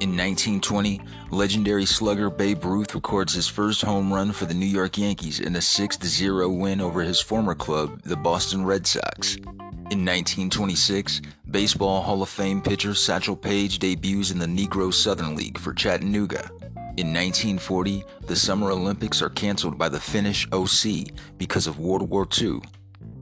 In 0.00 0.16
1920, 0.16 1.00
legendary 1.30 1.86
slugger 1.86 2.30
Babe 2.30 2.64
Ruth 2.64 2.96
records 2.96 3.32
his 3.32 3.46
first 3.46 3.82
home 3.82 4.12
run 4.12 4.32
for 4.32 4.46
the 4.46 4.54
New 4.54 4.66
York 4.66 4.98
Yankees 4.98 5.38
in 5.38 5.54
a 5.54 5.62
6 5.62 5.98
0 6.00 6.48
win 6.48 6.80
over 6.80 7.02
his 7.02 7.20
former 7.20 7.54
club, 7.54 8.02
the 8.02 8.16
Boston 8.16 8.64
Red 8.64 8.88
Sox. 8.88 9.36
In 9.36 10.04
1926, 10.04 11.22
Baseball 11.48 12.02
Hall 12.02 12.22
of 12.22 12.28
Fame 12.28 12.60
pitcher 12.60 12.92
Satchel 12.92 13.36
Paige 13.36 13.78
debuts 13.78 14.32
in 14.32 14.40
the 14.40 14.46
Negro 14.46 14.92
Southern 14.92 15.36
League 15.36 15.58
for 15.58 15.72
Chattanooga. 15.72 16.50
In 16.98 17.06
1940, 17.06 18.04
the 18.26 18.36
Summer 18.36 18.70
Olympics 18.70 19.22
are 19.22 19.30
canceled 19.30 19.78
by 19.78 19.88
the 19.88 19.98
Finnish 19.98 20.46
OC 20.52 21.08
because 21.38 21.66
of 21.66 21.78
World 21.78 22.10
War 22.10 22.28
II. 22.38 22.60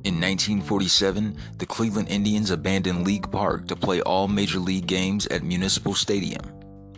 In 0.03 0.19
1947, 0.19 1.37
the 1.59 1.67
Cleveland 1.67 2.09
Indians 2.09 2.51
abandon 2.51 3.05
League 3.05 3.31
Park 3.31 3.69
to 3.69 3.77
play 3.77 4.01
all 4.01 4.27
major 4.27 4.59
league 4.59 4.89
games 4.89 5.29
at 5.29 5.45
Municipal 5.45 5.95
Stadium. 5.95 6.45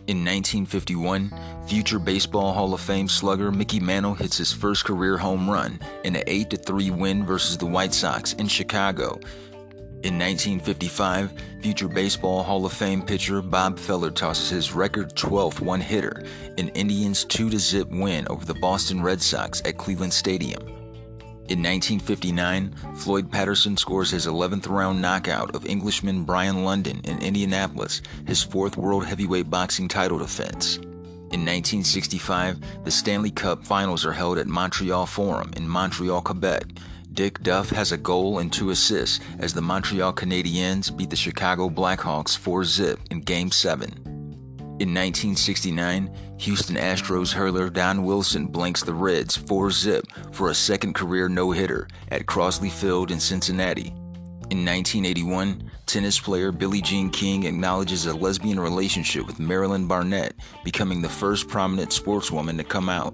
In 0.07 0.25
1951, 0.25 1.31
future 1.67 1.99
Baseball 1.99 2.53
Hall 2.53 2.73
of 2.73 2.81
Fame 2.81 3.07
slugger 3.07 3.51
Mickey 3.51 3.79
Mantle 3.79 4.15
hits 4.15 4.39
his 4.39 4.51
first 4.51 4.83
career 4.83 5.15
home 5.15 5.47
run 5.47 5.79
in 6.03 6.15
an 6.15 6.23
8 6.25 6.65
3 6.65 6.89
win 6.89 7.23
versus 7.23 7.55
the 7.55 7.67
White 7.67 7.93
Sox 7.93 8.33
in 8.33 8.47
Chicago 8.47 9.19
in 10.03 10.19
1955, 10.19 11.31
future 11.61 11.87
Baseball 11.87 12.43
Hall 12.43 12.65
of 12.65 12.73
Fame 12.73 13.01
pitcher 13.01 13.41
Bob 13.41 13.79
Feller 13.79 14.11
tosses 14.11 14.49
his 14.49 14.73
record 14.73 15.15
12th 15.15 15.61
one 15.61 15.79
hitter 15.79 16.25
in 16.57 16.67
Indians' 16.69 17.23
2 17.23 17.57
0 17.57 17.85
win 17.89 18.27
over 18.27 18.43
the 18.43 18.53
Boston 18.53 19.01
Red 19.01 19.21
Sox 19.21 19.61
at 19.63 19.77
Cleveland 19.77 20.11
Stadium. 20.11 20.61
In 21.47 21.63
1959, 21.63 22.75
Floyd 22.95 23.31
Patterson 23.31 23.77
scores 23.77 24.11
his 24.11 24.27
11th 24.27 24.67
round 24.67 25.01
knockout 25.01 25.55
of 25.55 25.65
Englishman 25.65 26.25
Brian 26.25 26.65
London 26.65 26.99
in 27.05 27.19
Indianapolis, 27.19 28.01
his 28.27 28.43
fourth 28.43 28.75
World 28.75 29.05
Heavyweight 29.05 29.49
Boxing 29.49 29.87
title 29.87 30.17
defense. 30.17 30.77
In 31.31 31.45
1965, 31.45 32.83
the 32.83 32.91
Stanley 32.91 33.31
Cup 33.31 33.65
Finals 33.65 34.05
are 34.05 34.11
held 34.11 34.37
at 34.37 34.47
Montreal 34.47 35.05
Forum 35.05 35.53
in 35.55 35.65
Montreal, 35.65 36.21
Quebec, 36.21 36.65
Dick 37.13 37.43
Duff 37.43 37.69
has 37.69 37.91
a 37.91 37.97
goal 37.97 38.39
and 38.39 38.51
two 38.51 38.71
assists 38.71 39.19
as 39.37 39.53
the 39.53 39.61
Montreal 39.61 40.13
Canadiens 40.13 40.95
beat 40.95 41.11
the 41.11 41.15
Chicago 41.15 41.69
Blackhawks 41.69 42.35
4 42.35 42.63
zip 42.63 42.99
in 43.11 43.21
Game 43.21 43.51
7. 43.51 43.87
In 44.79 44.89
1969, 44.89 46.11
Houston 46.39 46.75
Astros 46.75 47.31
hurler 47.31 47.69
Don 47.69 48.03
Wilson 48.03 48.47
blanks 48.47 48.81
the 48.81 48.95
Reds 48.95 49.37
4 49.37 49.69
zip 49.69 50.07
for 50.31 50.49
a 50.49 50.55
second 50.55 50.95
career 50.95 51.29
no 51.29 51.51
hitter 51.51 51.87
at 52.09 52.25
Crosley 52.25 52.71
Field 52.71 53.11
in 53.11 53.19
Cincinnati. 53.19 53.93
In 54.49 54.65
1981, 54.65 55.69
tennis 55.85 56.19
player 56.19 56.51
Billie 56.51 56.81
Jean 56.81 57.11
King 57.11 57.43
acknowledges 57.43 58.07
a 58.07 58.15
lesbian 58.15 58.59
relationship 58.59 59.27
with 59.27 59.39
Marilyn 59.39 59.87
Barnett, 59.87 60.33
becoming 60.63 61.03
the 61.03 61.09
first 61.09 61.47
prominent 61.47 61.91
sportswoman 61.91 62.57
to 62.57 62.63
come 62.63 62.89
out. 62.89 63.13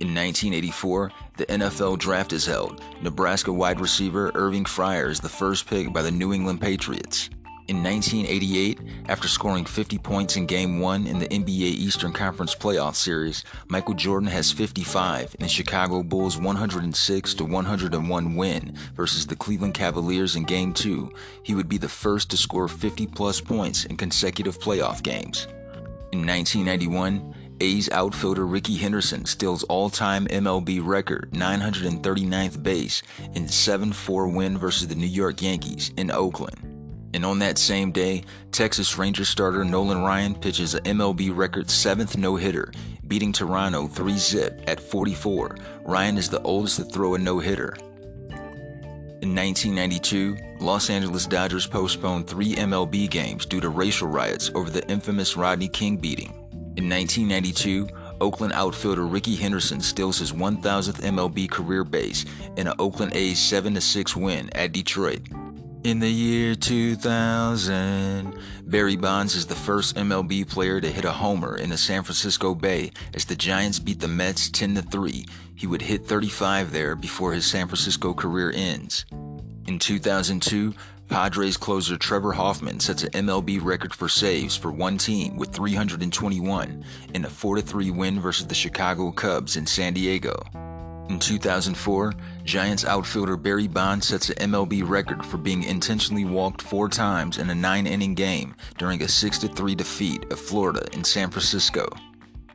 In 0.00 0.12
1984, 0.12 1.12
the 1.36 1.46
NFL 1.46 1.98
draft 1.98 2.32
is 2.32 2.46
held. 2.46 2.82
Nebraska 3.02 3.52
wide 3.52 3.80
receiver 3.80 4.30
Irving 4.34 4.64
Fryar 4.64 5.10
is 5.10 5.20
the 5.20 5.28
first 5.28 5.66
pick 5.66 5.92
by 5.92 6.02
the 6.02 6.10
New 6.10 6.32
England 6.32 6.60
Patriots. 6.60 7.28
In 7.66 7.82
1988, 7.82 8.78
after 9.08 9.26
scoring 9.26 9.64
50 9.64 9.96
points 9.96 10.36
in 10.36 10.44
Game 10.44 10.80
1 10.80 11.06
in 11.06 11.18
the 11.18 11.28
NBA 11.28 11.48
Eastern 11.48 12.12
Conference 12.12 12.54
Playoff 12.54 12.94
Series, 12.94 13.42
Michael 13.68 13.94
Jordan 13.94 14.28
has 14.28 14.52
55 14.52 15.34
in 15.38 15.44
the 15.44 15.48
Chicago 15.48 16.02
Bulls' 16.02 16.36
106 16.36 17.40
101 17.40 18.36
win 18.36 18.76
versus 18.94 19.26
the 19.26 19.34
Cleveland 19.34 19.72
Cavaliers 19.72 20.36
in 20.36 20.44
Game 20.44 20.74
2. 20.74 21.10
He 21.42 21.54
would 21.54 21.68
be 21.68 21.78
the 21.78 21.88
first 21.88 22.30
to 22.30 22.36
score 22.36 22.68
50 22.68 23.06
plus 23.06 23.40
points 23.40 23.86
in 23.86 23.96
consecutive 23.96 24.58
playoff 24.58 25.02
games. 25.02 25.46
In 26.12 26.26
1991, 26.26 27.34
A's 27.60 27.88
outfielder 27.90 28.46
Rickey 28.46 28.76
Henderson 28.76 29.24
steals 29.24 29.62
all-time 29.64 30.26
MLB 30.26 30.80
record 30.84 31.30
939th 31.32 32.62
base 32.62 33.02
in 33.34 33.44
7-4 33.44 34.34
win 34.34 34.58
versus 34.58 34.88
the 34.88 34.94
New 34.94 35.06
York 35.06 35.40
Yankees 35.40 35.92
in 35.96 36.10
Oakland. 36.10 36.74
And 37.14 37.24
on 37.24 37.38
that 37.38 37.58
same 37.58 37.92
day, 37.92 38.24
Texas 38.50 38.98
Ranger 38.98 39.24
starter 39.24 39.64
Nolan 39.64 40.02
Ryan 40.02 40.34
pitches 40.34 40.74
a 40.74 40.80
MLB 40.80 41.34
record 41.34 41.68
7th 41.68 42.16
no-hitter, 42.16 42.72
beating 43.06 43.32
Toronto 43.32 43.86
3-zip 43.86 44.64
at 44.66 44.80
44. 44.80 45.56
Ryan 45.84 46.18
is 46.18 46.28
the 46.28 46.42
oldest 46.42 46.76
to 46.76 46.84
throw 46.84 47.14
a 47.14 47.18
no-hitter. 47.18 47.76
In 49.22 49.34
1992, 49.34 50.36
Los 50.58 50.90
Angeles 50.90 51.26
Dodgers 51.26 51.66
postponed 51.66 52.26
three 52.26 52.56
MLB 52.56 53.08
games 53.08 53.46
due 53.46 53.60
to 53.60 53.68
racial 53.68 54.08
riots 54.08 54.50
over 54.54 54.68
the 54.68 54.86
infamous 54.90 55.36
Rodney 55.36 55.68
King 55.68 55.96
beating. 55.96 56.43
In 56.76 56.88
1992, 56.90 57.88
Oakland 58.20 58.52
outfielder 58.52 59.06
Rickey 59.06 59.36
Henderson 59.36 59.80
steals 59.80 60.18
his 60.18 60.32
1000th 60.32 61.00
MLB 61.02 61.48
career 61.48 61.84
base 61.84 62.24
in 62.56 62.66
an 62.66 62.74
Oakland 62.80 63.14
A's 63.14 63.38
7 63.38 63.80
6 63.80 64.16
win 64.16 64.50
at 64.56 64.72
Detroit. 64.72 65.20
In 65.84 66.00
the 66.00 66.10
year 66.10 66.54
2000, 66.54 68.34
Barry 68.64 68.96
Bonds 68.96 69.36
is 69.36 69.46
the 69.46 69.54
first 69.54 69.94
MLB 69.96 70.48
player 70.48 70.80
to 70.80 70.90
hit 70.90 71.04
a 71.04 71.12
homer 71.12 71.56
in 71.56 71.70
the 71.70 71.76
San 71.76 72.02
Francisco 72.02 72.54
Bay 72.54 72.90
as 73.12 73.24
the 73.26 73.36
Giants 73.36 73.78
beat 73.78 74.00
the 74.00 74.08
Mets 74.08 74.50
10 74.50 74.74
3. 74.74 75.26
He 75.54 75.66
would 75.66 75.82
hit 75.82 76.06
35 76.06 76.72
there 76.72 76.96
before 76.96 77.34
his 77.34 77.46
San 77.46 77.68
Francisco 77.68 78.14
career 78.14 78.50
ends. 78.54 79.04
In 79.66 79.78
2002, 79.78 80.74
Padres 81.08 81.56
closer 81.56 81.96
Trevor 81.96 82.32
Hoffman 82.32 82.80
sets 82.80 83.04
an 83.04 83.10
MLB 83.10 83.62
record 83.62 83.94
for 83.94 84.08
saves 84.08 84.56
for 84.56 84.72
one 84.72 84.98
team 84.98 85.36
with 85.36 85.52
321 85.52 86.84
in 87.14 87.24
a 87.24 87.28
4 87.28 87.60
3 87.60 87.90
win 87.90 88.20
versus 88.20 88.46
the 88.46 88.54
Chicago 88.54 89.12
Cubs 89.12 89.56
in 89.56 89.66
San 89.66 89.94
Diego. 89.94 90.34
In 91.10 91.18
2004, 91.18 92.14
Giants 92.44 92.84
outfielder 92.86 93.36
Barry 93.36 93.68
Bonds 93.68 94.08
sets 94.08 94.30
an 94.30 94.50
MLB 94.52 94.88
record 94.88 95.24
for 95.24 95.36
being 95.36 95.62
intentionally 95.62 96.24
walked 96.24 96.62
four 96.62 96.88
times 96.88 97.36
in 97.36 97.50
a 97.50 97.54
nine 97.54 97.86
inning 97.86 98.14
game 98.14 98.54
during 98.78 99.02
a 99.02 99.08
6 99.08 99.38
3 99.38 99.74
defeat 99.74 100.24
of 100.32 100.40
Florida 100.40 100.86
in 100.94 101.04
San 101.04 101.30
Francisco. 101.30 101.86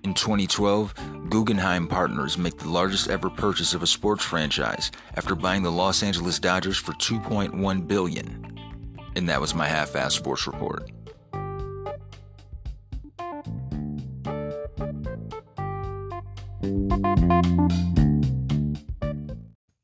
In 0.04 0.14
2012, 0.14 1.30
Guggenheim 1.30 1.88
Partners 1.88 2.38
make 2.38 2.58
the 2.58 2.70
largest 2.70 3.10
ever 3.10 3.30
purchase 3.30 3.74
of 3.74 3.84
a 3.84 3.88
sports 3.88 4.24
franchise 4.24 4.92
after 5.16 5.36
buying 5.36 5.62
the 5.62 5.72
Los 5.72 6.04
Angeles 6.04 6.40
Dodgers 6.40 6.78
for 6.78 6.94
2.1 6.94 7.88
billion. 7.88 8.58
And 9.16 9.28
that 9.28 9.42
was 9.42 9.54
my 9.54 9.68
half-ass 9.68 10.16
sports 10.16 10.48
report. 10.48 10.90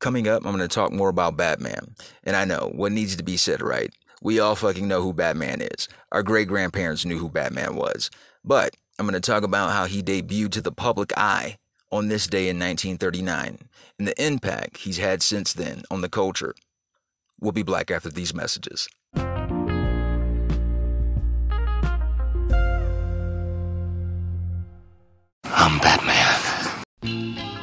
Coming 0.00 0.28
up, 0.28 0.46
I'm 0.46 0.56
going 0.56 0.58
to 0.58 0.68
talk 0.68 0.92
more 0.92 1.08
about 1.08 1.36
Batman. 1.36 1.94
And 2.24 2.36
I 2.36 2.44
know 2.44 2.70
what 2.74 2.92
needs 2.92 3.16
to 3.16 3.22
be 3.22 3.36
said, 3.36 3.60
right? 3.60 3.90
We 4.22 4.40
all 4.40 4.54
fucking 4.54 4.88
know 4.88 5.02
who 5.02 5.12
Batman 5.12 5.60
is. 5.60 5.88
Our 6.10 6.22
great 6.22 6.48
grandparents 6.48 7.04
knew 7.04 7.18
who 7.18 7.28
Batman 7.28 7.74
was. 7.74 8.10
But 8.44 8.76
I'm 8.98 9.06
going 9.06 9.12
to 9.12 9.20
talk 9.20 9.42
about 9.42 9.72
how 9.72 9.84
he 9.84 10.02
debuted 10.02 10.52
to 10.52 10.62
the 10.62 10.72
public 10.72 11.12
eye 11.18 11.58
on 11.92 12.08
this 12.08 12.26
day 12.26 12.48
in 12.48 12.58
1939 12.58 13.58
and 13.98 14.08
the 14.08 14.24
impact 14.24 14.78
he's 14.78 14.96
had 14.96 15.22
since 15.22 15.52
then 15.52 15.82
on 15.90 16.00
the 16.00 16.08
culture. 16.08 16.54
We'll 17.38 17.52
be 17.52 17.62
back 17.62 17.90
after 17.90 18.08
these 18.08 18.32
messages. 18.32 18.88
I'm 25.44 25.78
Batman. 25.78 27.54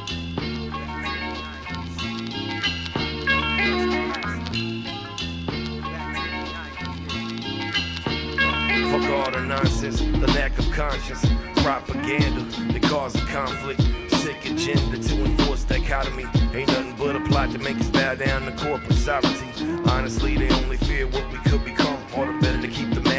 Nonsense, 9.44 10.00
the 10.00 10.26
lack 10.28 10.58
of 10.58 10.70
conscience, 10.72 11.24
propaganda 11.56 12.42
that 12.72 12.82
causes 12.82 13.22
conflict, 13.24 13.80
sick 14.10 14.44
agenda 14.44 14.98
to 14.98 15.24
enforce 15.24 15.64
dichotomy. 15.64 16.24
Ain't 16.54 16.68
nothing 16.68 16.94
but 16.96 17.16
a 17.16 17.20
plot 17.20 17.50
to 17.52 17.58
make 17.58 17.78
us 17.78 17.90
bow 17.90 18.14
down 18.14 18.42
to 18.42 18.52
corporate 18.52 18.92
sovereignty. 18.94 19.46
Honestly, 19.86 20.36
they 20.36 20.50
only 20.50 20.76
fear 20.78 21.06
what 21.06 21.30
we 21.30 21.38
could 21.50 21.64
become. 21.64 21.98
All 22.16 22.26
the 22.26 22.38
better 22.40 22.60
the 22.60 22.63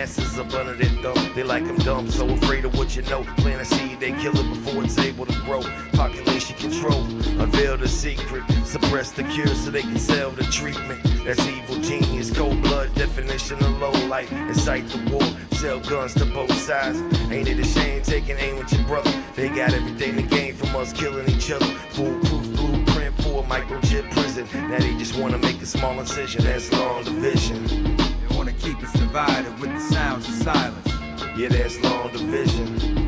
masses 0.06 0.38
up 0.38 0.54
under 0.54 0.76
their 0.76 0.89
thumb. 1.02 1.34
They 1.34 1.44
like 1.44 1.65
them 1.65 1.78
dumb, 1.78 2.10
so 2.12 2.30
afraid 2.30 2.63
of 2.65 2.78
what 2.78 2.96
you 2.96 3.02
know. 3.04 3.24
Plant 3.38 3.62
a 3.62 3.65
seed, 3.65 4.00
they 4.00 4.12
kill 4.12 4.38
it 4.38 4.50
before 4.54 4.84
it's 4.84 4.98
able 5.00 5.26
to 5.26 5.39
grow. 5.41 5.62
Population 5.94 6.56
control, 6.58 7.02
unveil 7.41 7.78
the 7.78 7.88
secret, 7.88 8.44
suppress 8.65 9.12
the 9.12 9.24
cure 9.24 9.48
so 9.48 9.72
they 9.72 9.82
can 9.82 9.98
sell 9.98 10.30
the 10.30 10.44
treatment. 10.44 11.02
That's 11.26 11.44
evil 11.48 11.78
genius, 11.82 12.32
cold 12.32 12.62
blood, 12.62 12.94
definition 12.94 13.58
of 13.63 13.80
low 13.80 13.91
light, 14.08 14.32
incite 14.32 14.88
the 14.89 15.00
war 15.12 15.28
sell 15.56 15.80
guns 15.80 16.13
to 16.13 16.26
both 16.26 16.54
sides. 16.54 17.00
Ain't 17.32 17.48
it 17.48 17.58
a 17.58 17.63
shame 17.63 18.04
taking 18.04 18.38
aim 18.38 18.58
with 18.58 18.72
your 18.72 18.84
brother? 18.84 19.12
They 19.36 19.50
got 19.50 19.74
everything 19.74 20.15
to 20.18 20.22
gain 20.22 20.54
from 20.54 20.76
us 20.76 20.94
killing 20.94 21.28
each 21.30 21.50
other. 21.50 21.65
Foolproof 21.96 22.46
blueprint 22.56 23.15
for 23.24 23.44
a 23.44 23.48
microchip 23.48 24.12
prison. 24.12 24.46
Now 24.70 24.78
they 24.78 24.96
just 24.98 25.18
wanna 25.18 25.39
make 25.39 25.60
a 25.62 25.65
small 25.65 26.00
incision. 26.00 26.44
That's 26.44 26.72
long 26.74 27.04
division. 27.04 27.94
Keep 28.60 28.82
us 28.82 28.94
divided 28.94 29.60
with 29.60 29.72
the 29.72 29.80
sounds 29.80 30.28
of 30.28 30.34
silence. 30.36 30.88
Yeah, 31.38 31.50
that's 31.50 31.80
long 31.84 32.12
division. 32.12 33.08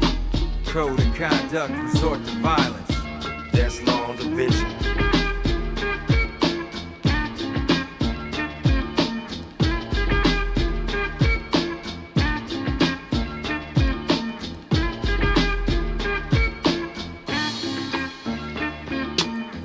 Code 0.66 1.00
of 1.00 1.16
conduct, 1.16 1.74
resort 1.74 2.24
to 2.26 2.32
violence. 2.40 2.92
That's 3.54 3.82
long 3.84 4.16
division. 4.18 4.68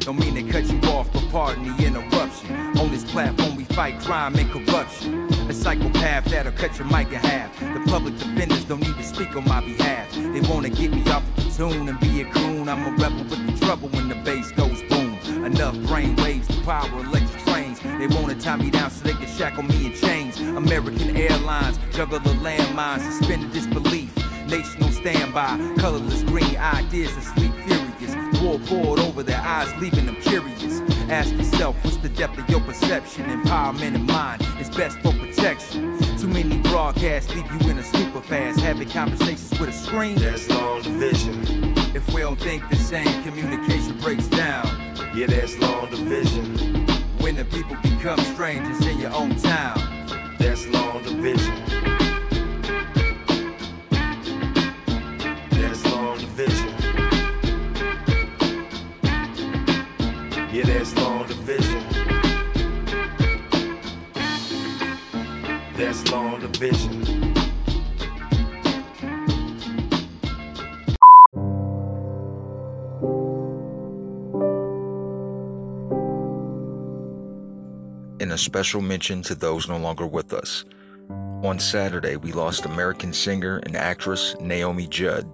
Don't 0.01 0.19
mean 0.19 0.35
to 0.35 0.43
cut 0.51 0.65
you 0.65 0.81
off, 0.91 1.13
but 1.13 1.29
pardon 1.31 1.77
the 1.77 1.87
interruption. 1.87 2.57
On 2.79 2.91
this 2.91 3.05
platform, 3.05 3.57
we 3.57 3.65
fight 3.65 4.01
crime 4.01 4.35
and 4.37 4.51
corruption. 4.51 5.32
A 5.49 5.53
psychopath 5.53 6.25
that'll 6.27 6.53
cut 6.53 6.79
your 6.79 6.87
mic 6.87 7.09
in 7.09 7.15
half. 7.15 7.59
The 7.59 7.83
public 7.91 8.17
defenders 8.17 8.65
don't 8.65 8.83
even 8.87 9.03
speak 9.03 9.35
on 9.37 9.45
my 9.45 9.61
behalf. 9.61 10.13
They 10.15 10.41
wanna 10.43 10.71
get 10.71 10.93
me 10.93 11.03
off 11.11 11.25
the 11.37 11.43
tune 11.51 11.89
and 11.89 11.99
be 12.01 12.23
a 12.23 12.25
coon. 12.27 12.69
I'm 12.69 12.87
a 12.87 12.91
rebel 12.97 13.25
with 13.25 13.47
the 13.47 13.67
trouble 13.67 13.89
when 13.91 14.09
the 14.09 14.15
bass 14.17 14.53
goes 14.53 14.83
boom. 14.85 15.19
Enough 15.45 15.77
brain 15.89 16.17
waves 16.17 16.47
to 16.49 16.61
power 16.63 16.89
electric 17.01 17.45
trains. 17.45 17.81
They 17.81 18.07
wanna 18.07 18.35
tie 18.37 18.57
me 18.57 18.71
down 18.71 18.91
so 18.91 19.05
they 19.05 19.15
can 19.15 19.27
shackle 19.27 19.65
me 19.65 19.87
in 19.87 19.93
chains. 19.95 20.39
American 20.41 21.17
Airlines 21.17 21.79
juggle 21.93 22.21
the 22.21 22.31
landmines, 22.31 23.01
suspended 23.01 23.53
disbelief. 23.53 24.15
Nation 24.49 24.83
on 24.83 24.93
standby, 24.93 25.75
colorless 25.79 26.23
green 26.23 26.57
ideas 26.57 27.17
asleep 27.17 27.53
furious. 27.67 28.41
War 28.41 28.59
poured 28.61 29.01
over 29.01 29.23
their 29.23 29.41
eyes, 29.41 29.69
leaving 29.81 30.07
them 30.07 30.17
curious. 30.17 30.81
Ask 31.11 31.35
yourself, 31.35 31.77
what's 31.85 31.97
the 31.99 32.09
depth 32.09 32.39
of 32.39 32.49
your 32.49 32.61
perception? 32.61 33.25
Empowerment 33.27 33.95
of 33.95 34.03
mind 34.03 34.43
is 34.61 34.71
best 34.71 34.99
for 35.01 35.13
protection. 35.13 35.99
Too 36.19 36.29
many 36.29 36.59
broadcasts 36.59 37.35
leave 37.35 37.51
you 37.53 37.71
in 37.71 37.79
a 37.79 37.83
stupor 37.83 38.21
fast, 38.21 38.61
having 38.61 38.89
conversations 38.89 39.59
with 39.59 39.69
a 39.69 39.73
screen. 39.73 40.17
That's 40.17 40.49
long 40.49 40.83
division. 40.83 41.75
If 41.95 42.09
we 42.13 42.21
don't 42.21 42.39
think 42.39 42.69
the 42.71 42.77
same, 42.77 43.23
communication 43.23 43.99
breaks 43.99 44.29
down. 44.29 44.67
Yeah, 45.15 45.27
that's 45.27 45.59
long 45.59 45.91
division. 45.91 46.87
When 47.19 47.37
the 47.37 47.45
people 47.45 47.77
become 47.83 48.19
strangers 48.35 48.85
in 48.87 48.99
your 48.99 49.13
own 49.13 49.37
town. 49.37 49.79
That's 50.39 50.67
long 50.69 51.03
division. 51.03 51.62
Long 66.13 66.43
a 78.31 78.39
special 78.39 78.81
mention 78.81 79.23
to 79.23 79.35
those 79.35 79.69
no 79.69 79.79
longer 79.79 80.07
with 80.07 80.33
us. 80.35 80.65
On 81.43 81.59
Saturday, 81.59 82.17
we 82.17 82.33
lost 82.33 82.67
American 82.67 83.13
singer 83.13 83.59
and 83.65 83.75
actress 83.75 84.37
Naomi 84.39 84.87
Judd 84.87 85.27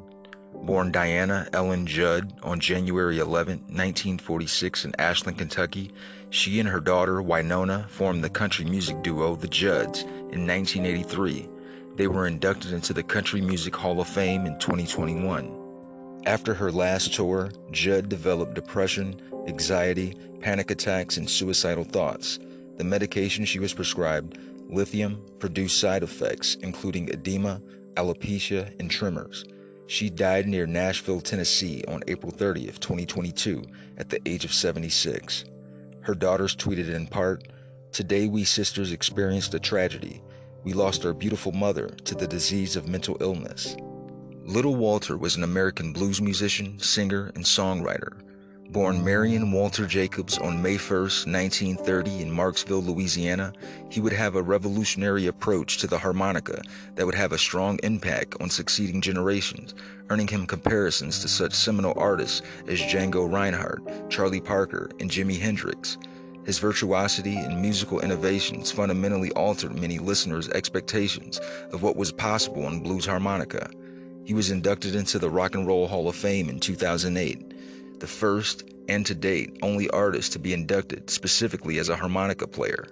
Born 0.69 0.93
Diana 0.93 1.49
Ellen 1.55 1.87
Judd 1.87 2.35
on 2.43 2.61
January 2.61 3.21
11, 3.21 3.61
1946, 3.69 4.85
in 4.85 4.95
Ashland, 4.99 5.39
Kentucky, 5.39 5.91
she 6.31 6.61
and 6.61 6.69
her 6.69 6.81
daughter 6.81 7.23
Wynonna 7.23 7.89
formed 7.89 8.23
the 8.23 8.31
country 8.31 8.65
music 8.65 9.03
duo 9.03 9.35
The 9.35 9.49
Judds 9.49 10.03
in 10.03 10.47
1983. 10.47 11.49
They 11.97 12.07
were 12.07 12.27
inducted 12.27 12.73
into 12.73 12.93
the 12.93 13.03
Country 13.03 13.41
Music 13.41 13.75
Hall 13.75 14.01
of 14.01 14.09
Fame 14.09 14.47
in 14.47 14.59
2021. 14.59 16.23
After 16.27 16.53
her 16.55 16.71
last 16.71 17.15
tour, 17.15 17.51
Judd 17.71 18.09
developed 18.09 18.55
depression, 18.55 19.21
anxiety, 19.47 20.15
panic 20.41 20.71
attacks, 20.71 21.17
and 21.17 21.29
suicidal 21.29 21.85
thoughts. 21.85 22.39
The 22.77 22.85
medication 22.85 23.45
she 23.45 23.59
was 23.59 23.73
prescribed, 23.73 24.39
lithium, 24.69 25.25
produced 25.39 25.81
side 25.81 26.03
effects, 26.03 26.57
including 26.57 27.09
edema, 27.09 27.63
alopecia, 27.95 28.79
and 28.79 28.91
tremors. 28.91 29.45
She 29.87 30.11
died 30.11 30.47
near 30.47 30.67
Nashville, 30.67 31.23
Tennessee 31.23 31.83
on 31.89 32.03
April 32.07 32.31
30th, 32.31 32.79
2022, 32.79 33.65
at 33.97 34.11
the 34.11 34.21
age 34.29 34.45
of 34.45 34.53
76. 34.53 35.47
Her 36.09 36.15
daughters 36.15 36.57
tweeted 36.57 36.89
in 36.89 37.07
part 37.07 37.49
Today, 37.93 38.29
we 38.29 38.43
sisters 38.43 38.93
experienced 38.93 39.53
a 39.53 39.61
tragedy. 39.61 40.23
We 40.65 40.73
lost 40.73 41.05
our 41.05 41.13
beautiful 41.13 41.53
mother 41.53 41.89
to 41.89 42.15
the 42.15 42.27
disease 42.27 42.77
of 42.77 42.89
mental 42.89 43.19
illness. 43.21 43.77
Little 44.43 44.77
Walter 44.77 45.19
was 45.19 45.37
an 45.37 45.45
American 45.45 45.93
blues 45.93 46.23
musician, 46.23 46.79
singer, 46.79 47.31
and 47.35 47.45
songwriter. 47.45 48.23
Born 48.71 49.03
Marion 49.03 49.51
Walter 49.51 49.87
Jacobs 49.87 50.37
on 50.37 50.61
May 50.61 50.77
1, 50.77 51.01
1930, 51.01 52.21
in 52.21 52.31
Marksville, 52.31 52.85
Louisiana, 52.85 53.55
he 53.89 53.99
would 53.99 54.13
have 54.13 54.37
a 54.37 54.43
revolutionary 54.43 55.27
approach 55.27 55.79
to 55.79 55.87
the 55.87 55.97
harmonica 55.97 56.61
that 56.95 57.07
would 57.07 57.15
have 57.15 57.33
a 57.33 57.39
strong 57.39 57.79
impact 57.83 58.37
on 58.43 58.51
succeeding 58.51 59.01
generations, 59.01 59.75
earning 60.11 60.29
him 60.29 60.47
comparisons 60.47 61.21
to 61.21 61.29
such 61.29 61.55
seminal 61.55 61.95
artists 61.97 62.43
as 62.67 62.79
Django 62.79 63.33
Reinhardt, 63.33 64.11
Charlie 64.11 64.43
Parker, 64.43 64.91
and 65.01 65.11
Jimi 65.11 65.41
Hendrix. 65.41 65.97
His 66.45 66.59
virtuosity 66.59 67.39
and 67.39 67.63
musical 67.63 68.01
innovations 68.01 68.71
fundamentally 68.71 69.33
altered 69.33 69.81
many 69.81 69.99
listeners' 69.99 70.51
expectations 70.51 71.41
of 71.73 71.83
what 71.83 71.97
was 71.97 72.13
possible 72.13 72.67
on 72.67 72.81
blues 72.81 73.07
harmonica. 73.07 73.71
He 74.25 74.35
was 74.35 74.51
inducted 74.51 74.95
into 74.95 75.19
the 75.19 75.31
Rock 75.31 75.55
and 75.55 75.67
Roll 75.67 75.89
Hall 75.89 76.07
of 76.07 76.17
Fame 76.17 76.51
in 76.51 76.61
2008 76.61 77.48
the 78.01 78.07
first 78.07 78.65
and 78.89 79.05
to 79.07 79.15
date 79.15 79.59
only 79.63 79.89
artist 79.91 80.33
to 80.33 80.39
be 80.39 80.53
inducted 80.53 81.11
specifically 81.11 81.79
as 81.79 81.89
a 81.89 81.97
harmonica 81.97 82.47
player. 82.47 82.87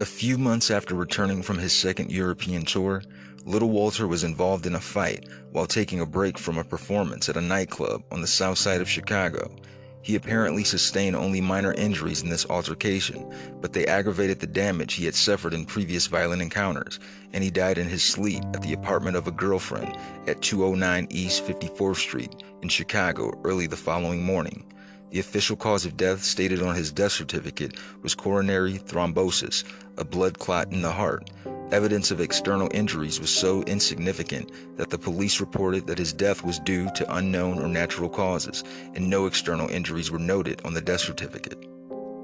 A 0.00 0.06
few 0.06 0.38
months 0.38 0.70
after 0.70 0.94
returning 0.94 1.42
from 1.42 1.58
his 1.58 1.72
second 1.72 2.10
European 2.10 2.64
tour, 2.64 3.02
Little 3.44 3.70
Walter 3.70 4.06
was 4.06 4.24
involved 4.24 4.66
in 4.66 4.74
a 4.74 4.80
fight 4.80 5.28
while 5.52 5.66
taking 5.66 6.00
a 6.00 6.06
break 6.06 6.38
from 6.38 6.58
a 6.58 6.64
performance 6.64 7.28
at 7.28 7.36
a 7.36 7.40
nightclub 7.40 8.02
on 8.10 8.20
the 8.20 8.26
south 8.26 8.58
side 8.58 8.80
of 8.80 8.88
Chicago. 8.88 9.54
He 10.02 10.16
apparently 10.16 10.64
sustained 10.64 11.14
only 11.14 11.40
minor 11.40 11.74
injuries 11.74 12.22
in 12.22 12.30
this 12.30 12.48
altercation, 12.48 13.30
but 13.60 13.72
they 13.72 13.86
aggravated 13.86 14.40
the 14.40 14.46
damage 14.46 14.94
he 14.94 15.04
had 15.04 15.14
suffered 15.14 15.52
in 15.52 15.66
previous 15.66 16.06
violent 16.06 16.40
encounters, 16.40 16.98
and 17.32 17.44
he 17.44 17.50
died 17.50 17.76
in 17.76 17.88
his 17.88 18.02
sleep 18.02 18.42
at 18.54 18.62
the 18.62 18.72
apartment 18.72 19.16
of 19.16 19.26
a 19.26 19.32
girlfriend 19.32 19.96
at 20.26 20.40
209 20.40 21.06
East 21.10 21.44
54th 21.44 21.96
Street 21.96 22.42
in 22.62 22.68
Chicago 22.68 23.38
early 23.44 23.66
the 23.66 23.76
following 23.76 24.22
morning. 24.22 24.64
The 25.10 25.20
official 25.20 25.56
cause 25.56 25.84
of 25.84 25.96
death 25.96 26.22
stated 26.22 26.62
on 26.62 26.76
his 26.76 26.92
death 26.92 27.12
certificate 27.12 27.76
was 28.02 28.14
coronary 28.14 28.78
thrombosis, 28.78 29.64
a 29.98 30.04
blood 30.04 30.38
clot 30.38 30.72
in 30.72 30.82
the 30.82 30.92
heart. 30.92 31.30
Evidence 31.72 32.10
of 32.10 32.20
external 32.20 32.68
injuries 32.74 33.20
was 33.20 33.30
so 33.30 33.62
insignificant 33.62 34.50
that 34.76 34.90
the 34.90 34.98
police 34.98 35.40
reported 35.40 35.86
that 35.86 35.98
his 35.98 36.12
death 36.12 36.42
was 36.42 36.58
due 36.58 36.90
to 36.96 37.14
unknown 37.14 37.60
or 37.60 37.68
natural 37.68 38.08
causes, 38.08 38.64
and 38.94 39.08
no 39.08 39.26
external 39.26 39.68
injuries 39.68 40.10
were 40.10 40.18
noted 40.18 40.60
on 40.64 40.74
the 40.74 40.80
death 40.80 41.00
certificate. 41.00 41.64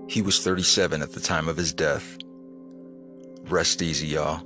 He 0.09 0.21
was 0.21 0.43
37 0.43 1.01
at 1.01 1.13
the 1.13 1.21
time 1.21 1.49
of 1.49 1.57
his 1.57 1.73
death. 1.73 2.19
Rest 3.45 3.83
easy, 3.83 4.09
y'all. 4.09 4.43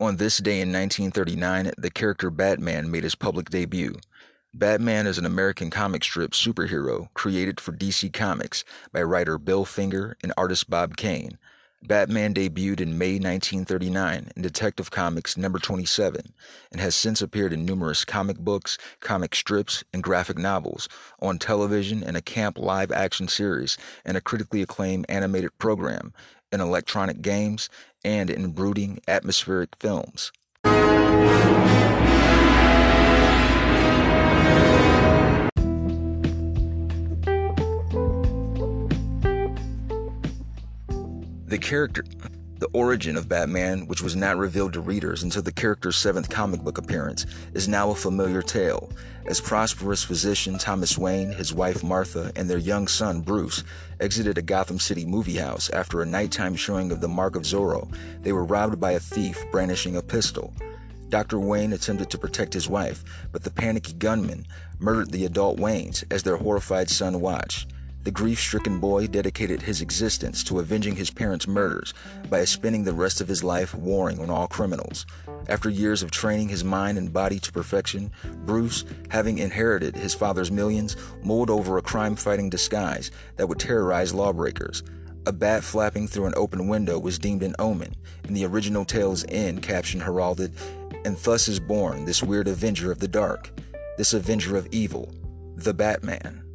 On 0.00 0.16
this 0.16 0.38
day 0.38 0.60
in 0.60 0.72
1939, 0.72 1.72
the 1.76 1.90
character 1.90 2.30
Batman 2.30 2.90
made 2.90 3.02
his 3.02 3.14
public 3.14 3.50
debut. 3.50 3.96
Batman 4.58 5.06
is 5.06 5.18
an 5.18 5.26
American 5.26 5.68
comic 5.68 6.02
strip 6.02 6.30
superhero 6.30 7.12
created 7.12 7.60
for 7.60 7.72
DC 7.72 8.10
Comics 8.10 8.64
by 8.90 9.02
writer 9.02 9.36
Bill 9.36 9.66
Finger 9.66 10.16
and 10.22 10.32
artist 10.34 10.70
Bob 10.70 10.96
Kane. 10.96 11.36
Batman 11.82 12.32
debuted 12.32 12.80
in 12.80 12.96
May 12.96 13.18
1939 13.18 14.30
in 14.34 14.42
Detective 14.42 14.90
Comics 14.90 15.36
number 15.36 15.58
27 15.58 16.32
and 16.72 16.80
has 16.80 16.96
since 16.96 17.20
appeared 17.20 17.52
in 17.52 17.66
numerous 17.66 18.06
comic 18.06 18.38
books, 18.38 18.78
comic 19.00 19.34
strips, 19.34 19.84
and 19.92 20.02
graphic 20.02 20.38
novels, 20.38 20.88
on 21.20 21.38
television 21.38 22.02
in 22.02 22.16
a 22.16 22.22
camp 22.22 22.56
live 22.56 22.90
action 22.90 23.28
series 23.28 23.76
and 24.06 24.16
a 24.16 24.22
critically 24.22 24.62
acclaimed 24.62 25.04
animated 25.10 25.50
program, 25.58 26.14
in 26.50 26.62
electronic 26.62 27.20
games, 27.20 27.68
and 28.02 28.30
in 28.30 28.52
brooding 28.52 29.00
atmospheric 29.06 29.76
films. 29.78 30.32
The 41.56 41.62
character, 41.62 42.04
the 42.58 42.68
origin 42.74 43.16
of 43.16 43.30
Batman, 43.30 43.86
which 43.86 44.02
was 44.02 44.14
not 44.14 44.36
revealed 44.36 44.74
to 44.74 44.82
readers 44.82 45.22
until 45.22 45.40
the 45.40 45.50
character's 45.50 45.96
seventh 45.96 46.28
comic 46.28 46.60
book 46.60 46.76
appearance, 46.76 47.24
is 47.54 47.66
now 47.66 47.88
a 47.88 47.94
familiar 47.94 48.42
tale. 48.42 48.92
As 49.24 49.40
prosperous 49.40 50.04
physician 50.04 50.58
Thomas 50.58 50.98
Wayne, 50.98 51.32
his 51.32 51.54
wife 51.54 51.82
Martha, 51.82 52.30
and 52.36 52.50
their 52.50 52.58
young 52.58 52.86
son 52.86 53.22
Bruce 53.22 53.64
exited 54.00 54.36
a 54.36 54.42
Gotham 54.42 54.78
City 54.78 55.06
movie 55.06 55.38
house 55.38 55.70
after 55.70 56.02
a 56.02 56.06
nighttime 56.06 56.56
showing 56.56 56.92
of 56.92 57.00
The 57.00 57.08
Mark 57.08 57.36
of 57.36 57.44
Zorro, 57.44 57.90
they 58.20 58.32
were 58.32 58.44
robbed 58.44 58.78
by 58.78 58.90
a 58.90 59.00
thief 59.00 59.42
brandishing 59.50 59.96
a 59.96 60.02
pistol. 60.02 60.52
Dr. 61.08 61.40
Wayne 61.40 61.72
attempted 61.72 62.10
to 62.10 62.18
protect 62.18 62.52
his 62.52 62.68
wife, 62.68 63.02
but 63.32 63.44
the 63.44 63.50
panicky 63.50 63.94
gunman 63.94 64.46
murdered 64.78 65.10
the 65.10 65.24
adult 65.24 65.56
Waynes 65.56 66.04
as 66.10 66.22
their 66.22 66.36
horrified 66.36 66.90
son 66.90 67.18
watched. 67.22 67.72
The 68.06 68.12
grief 68.12 68.38
stricken 68.38 68.78
boy 68.78 69.08
dedicated 69.08 69.62
his 69.62 69.80
existence 69.80 70.44
to 70.44 70.60
avenging 70.60 70.94
his 70.94 71.10
parents' 71.10 71.48
murders 71.48 71.92
by 72.30 72.44
spending 72.44 72.84
the 72.84 72.92
rest 72.92 73.20
of 73.20 73.26
his 73.26 73.42
life 73.42 73.74
warring 73.74 74.20
on 74.20 74.30
all 74.30 74.46
criminals. 74.46 75.06
After 75.48 75.68
years 75.68 76.04
of 76.04 76.12
training 76.12 76.48
his 76.48 76.62
mind 76.62 76.98
and 76.98 77.12
body 77.12 77.40
to 77.40 77.50
perfection, 77.50 78.12
Bruce, 78.44 78.84
having 79.08 79.38
inherited 79.38 79.96
his 79.96 80.14
father's 80.14 80.52
millions, 80.52 80.96
mulled 81.24 81.50
over 81.50 81.78
a 81.78 81.82
crime 81.82 82.14
fighting 82.14 82.48
disguise 82.48 83.10
that 83.38 83.48
would 83.48 83.58
terrorize 83.58 84.14
lawbreakers. 84.14 84.84
A 85.26 85.32
bat 85.32 85.64
flapping 85.64 86.06
through 86.06 86.26
an 86.26 86.34
open 86.36 86.68
window 86.68 87.00
was 87.00 87.18
deemed 87.18 87.42
an 87.42 87.56
omen, 87.58 87.96
and 88.22 88.36
the 88.36 88.46
original 88.46 88.84
tale's 88.84 89.24
end 89.30 89.64
caption 89.64 89.98
heralded, 89.98 90.54
and 91.04 91.16
thus 91.16 91.48
is 91.48 91.58
born 91.58 92.04
this 92.04 92.22
weird 92.22 92.46
avenger 92.46 92.92
of 92.92 93.00
the 93.00 93.08
dark, 93.08 93.50
this 93.98 94.14
avenger 94.14 94.56
of 94.56 94.68
evil, 94.70 95.12
the 95.56 95.74
Batman. 95.74 96.45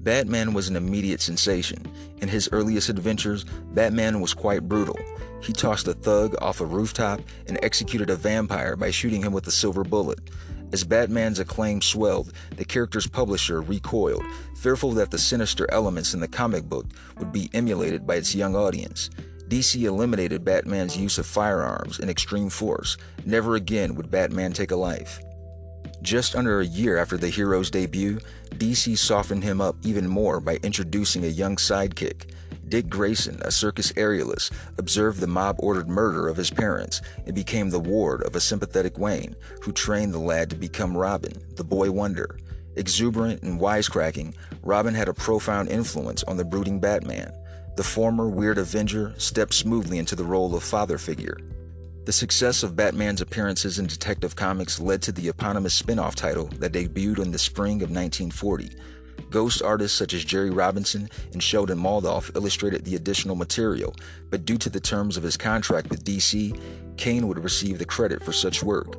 Batman 0.00 0.54
was 0.54 0.68
an 0.68 0.76
immediate 0.76 1.20
sensation. 1.20 1.86
In 2.22 2.28
his 2.28 2.48
earliest 2.52 2.88
adventures, 2.88 3.44
Batman 3.74 4.20
was 4.20 4.32
quite 4.32 4.68
brutal. 4.68 4.98
He 5.42 5.52
tossed 5.52 5.88
a 5.88 5.92
thug 5.92 6.34
off 6.40 6.60
a 6.60 6.66
rooftop 6.66 7.20
and 7.46 7.58
executed 7.62 8.08
a 8.08 8.16
vampire 8.16 8.76
by 8.76 8.90
shooting 8.90 9.22
him 9.22 9.32
with 9.32 9.46
a 9.46 9.50
silver 9.50 9.84
bullet. 9.84 10.18
As 10.72 10.84
Batman's 10.84 11.38
acclaim 11.38 11.82
swelled, 11.82 12.32
the 12.56 12.64
character's 12.64 13.06
publisher 13.06 13.60
recoiled, 13.60 14.24
fearful 14.56 14.92
that 14.92 15.10
the 15.10 15.18
sinister 15.18 15.66
elements 15.70 16.14
in 16.14 16.20
the 16.20 16.28
comic 16.28 16.64
book 16.64 16.86
would 17.18 17.32
be 17.32 17.50
emulated 17.52 18.06
by 18.06 18.16
its 18.16 18.34
young 18.34 18.54
audience. 18.54 19.10
DC 19.48 19.82
eliminated 19.82 20.44
Batman's 20.44 20.96
use 20.96 21.18
of 21.18 21.26
firearms 21.26 21.98
and 21.98 22.08
extreme 22.08 22.48
force. 22.48 22.96
Never 23.26 23.56
again 23.56 23.96
would 23.96 24.10
Batman 24.10 24.52
take 24.52 24.70
a 24.70 24.76
life. 24.76 25.20
Just 26.02 26.34
under 26.34 26.60
a 26.60 26.66
year 26.66 26.96
after 26.96 27.16
the 27.16 27.28
hero's 27.28 27.70
debut, 27.70 28.20
DC 28.52 28.96
softened 28.96 29.44
him 29.44 29.60
up 29.60 29.76
even 29.82 30.08
more 30.08 30.40
by 30.40 30.58
introducing 30.62 31.24
a 31.24 31.28
young 31.28 31.56
sidekick. 31.56 32.30
Dick 32.68 32.88
Grayson, 32.88 33.40
a 33.42 33.50
circus 33.50 33.92
aerialist, 33.92 34.52
observed 34.78 35.20
the 35.20 35.26
mob 35.26 35.56
ordered 35.58 35.88
murder 35.88 36.28
of 36.28 36.36
his 36.36 36.50
parents 36.50 37.02
and 37.26 37.34
became 37.34 37.68
the 37.68 37.80
ward 37.80 38.22
of 38.22 38.34
a 38.34 38.40
sympathetic 38.40 38.96
Wayne, 38.96 39.34
who 39.62 39.72
trained 39.72 40.14
the 40.14 40.18
lad 40.18 40.48
to 40.50 40.56
become 40.56 40.96
Robin, 40.96 41.32
the 41.56 41.64
boy 41.64 41.90
wonder. 41.90 42.38
Exuberant 42.76 43.42
and 43.42 43.60
wisecracking, 43.60 44.34
Robin 44.62 44.94
had 44.94 45.08
a 45.08 45.14
profound 45.14 45.68
influence 45.68 46.22
on 46.24 46.36
the 46.36 46.44
brooding 46.44 46.80
Batman. 46.80 47.32
The 47.76 47.82
former 47.84 48.28
weird 48.28 48.58
Avenger 48.58 49.14
stepped 49.18 49.52
smoothly 49.52 49.98
into 49.98 50.14
the 50.14 50.24
role 50.24 50.54
of 50.54 50.62
father 50.62 50.96
figure. 50.96 51.36
The 52.06 52.12
success 52.12 52.62
of 52.62 52.74
Batman's 52.74 53.20
appearances 53.20 53.78
in 53.78 53.86
Detective 53.86 54.34
Comics 54.34 54.80
led 54.80 55.02
to 55.02 55.12
the 55.12 55.28
eponymous 55.28 55.74
spin 55.74 55.98
off 55.98 56.16
title 56.16 56.46
that 56.58 56.72
debuted 56.72 57.18
in 57.18 57.30
the 57.30 57.38
spring 57.38 57.82
of 57.82 57.90
1940. 57.90 58.70
Ghost 59.28 59.62
artists 59.62 59.98
such 59.98 60.14
as 60.14 60.24
Jerry 60.24 60.48
Robinson 60.48 61.10
and 61.32 61.42
Sheldon 61.42 61.78
Moldoff 61.78 62.34
illustrated 62.34 62.84
the 62.84 62.96
additional 62.96 63.36
material, 63.36 63.94
but 64.30 64.46
due 64.46 64.56
to 64.58 64.70
the 64.70 64.80
terms 64.80 65.18
of 65.18 65.22
his 65.22 65.36
contract 65.36 65.90
with 65.90 66.02
DC, 66.02 66.58
Kane 66.96 67.28
would 67.28 67.44
receive 67.44 67.78
the 67.78 67.84
credit 67.84 68.24
for 68.24 68.32
such 68.32 68.62
work. 68.62 68.96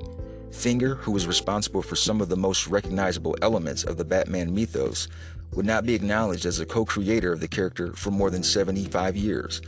Finger, 0.53 0.95
who 0.95 1.11
was 1.11 1.25
responsible 1.25 1.81
for 1.81 1.95
some 1.95 2.21
of 2.21 2.29
the 2.29 2.37
most 2.37 2.67
recognizable 2.67 3.35
elements 3.41 3.83
of 3.83 3.97
the 3.97 4.05
Batman 4.05 4.53
mythos, 4.53 5.07
would 5.53 5.65
not 5.65 5.85
be 5.85 5.95
acknowledged 5.95 6.45
as 6.45 6.59
a 6.59 6.65
co 6.67 6.85
creator 6.85 7.33
of 7.33 7.39
the 7.39 7.47
character 7.47 7.93
for 7.93 8.11
more 8.11 8.29
than 8.29 8.43
75 8.43 9.17
years. 9.17 9.61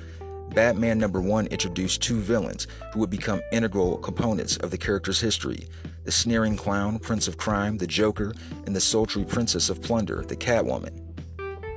Batman 0.49 0.99
number 0.99 1.21
one 1.21 1.47
introduced 1.47 2.01
two 2.01 2.19
villains 2.19 2.67
who 2.91 2.99
would 2.99 3.09
become 3.09 3.41
integral 3.51 3.97
components 3.97 4.57
of 4.57 4.71
the 4.71 4.77
character's 4.77 5.19
history 5.19 5.67
the 6.03 6.11
sneering 6.11 6.57
clown, 6.57 6.99
Prince 6.99 7.29
of 7.29 7.37
Crime, 7.37 7.77
the 7.77 7.87
Joker, 7.87 8.33
and 8.65 8.75
the 8.75 8.81
sultry 8.81 9.23
Princess 9.23 9.69
of 9.69 9.81
Plunder, 9.81 10.23
the 10.27 10.35
Catwoman. 10.35 10.99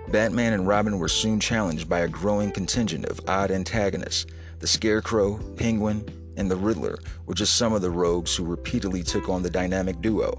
Batman 0.09 0.53
and 0.53 0.67
Robin 0.67 0.99
were 0.99 1.09
soon 1.09 1.39
challenged 1.39 1.89
by 1.89 2.01
a 2.01 2.09
growing 2.09 2.51
contingent 2.51 3.07
of 3.07 3.21
odd 3.29 3.51
antagonists. 3.51 4.27
The 4.59 4.67
Scarecrow, 4.67 5.39
Penguin, 5.57 6.09
and 6.37 6.51
the 6.51 6.57
Riddler 6.57 6.99
were 7.25 7.35
just 7.35 7.57
some 7.57 7.73
of 7.73 7.83
the 7.83 7.91
rogues 7.91 8.35
who 8.35 8.45
repeatedly 8.45 9.03
took 9.03 9.29
on 9.29 9.43
the 9.43 9.51
dynamic 9.51 10.01
duo. 10.01 10.39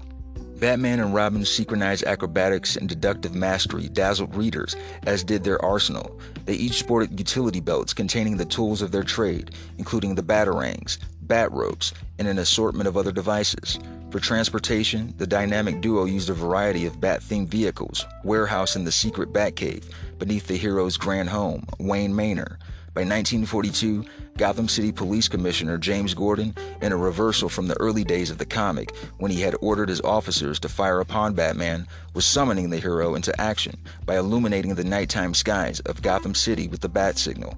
Batman 0.58 0.98
and 0.98 1.14
Robin's 1.14 1.48
synchronized 1.48 2.02
acrobatics 2.04 2.74
and 2.74 2.88
deductive 2.88 3.34
mastery 3.34 3.88
dazzled 3.88 4.34
readers, 4.34 4.74
as 5.04 5.22
did 5.22 5.44
their 5.44 5.64
arsenal. 5.64 6.18
They 6.46 6.54
each 6.54 6.80
sported 6.80 7.16
utility 7.16 7.60
belts 7.60 7.94
containing 7.94 8.36
the 8.36 8.44
tools 8.44 8.82
of 8.82 8.90
their 8.90 9.04
trade, 9.04 9.52
including 9.78 10.16
the 10.16 10.22
batarangs, 10.22 10.98
bat 11.22 11.52
ropes, 11.52 11.94
and 12.18 12.26
an 12.26 12.38
assortment 12.38 12.88
of 12.88 12.96
other 12.96 13.12
devices. 13.12 13.78
For 14.10 14.18
transportation, 14.18 15.14
the 15.18 15.26
dynamic 15.26 15.80
duo 15.80 16.06
used 16.06 16.30
a 16.30 16.34
variety 16.34 16.86
of 16.86 17.00
bat 17.00 17.20
themed 17.20 17.48
vehicles, 17.48 18.04
warehouse 18.24 18.74
in 18.74 18.84
the 18.84 18.90
secret 18.90 19.32
Batcave 19.32 19.84
beneath 20.18 20.48
the 20.48 20.56
hero's 20.56 20.96
grand 20.96 21.28
home, 21.28 21.66
Wayne 21.78 22.16
Manor. 22.16 22.58
By 22.98 23.02
1942, 23.02 24.04
Gotham 24.38 24.66
City 24.66 24.90
Police 24.90 25.28
Commissioner 25.28 25.78
James 25.78 26.14
Gordon, 26.14 26.52
in 26.82 26.90
a 26.90 26.96
reversal 26.96 27.48
from 27.48 27.68
the 27.68 27.78
early 27.78 28.02
days 28.02 28.28
of 28.28 28.38
the 28.38 28.44
comic 28.44 28.92
when 29.18 29.30
he 29.30 29.40
had 29.40 29.54
ordered 29.60 29.88
his 29.88 30.00
officers 30.00 30.58
to 30.58 30.68
fire 30.68 30.98
upon 30.98 31.34
Batman, 31.34 31.86
was 32.14 32.26
summoning 32.26 32.70
the 32.70 32.80
hero 32.80 33.14
into 33.14 33.40
action 33.40 33.78
by 34.04 34.18
illuminating 34.18 34.74
the 34.74 34.82
nighttime 34.82 35.32
skies 35.32 35.78
of 35.86 36.02
Gotham 36.02 36.34
City 36.34 36.66
with 36.66 36.80
the 36.80 36.88
bat 36.88 37.18
signal. 37.18 37.56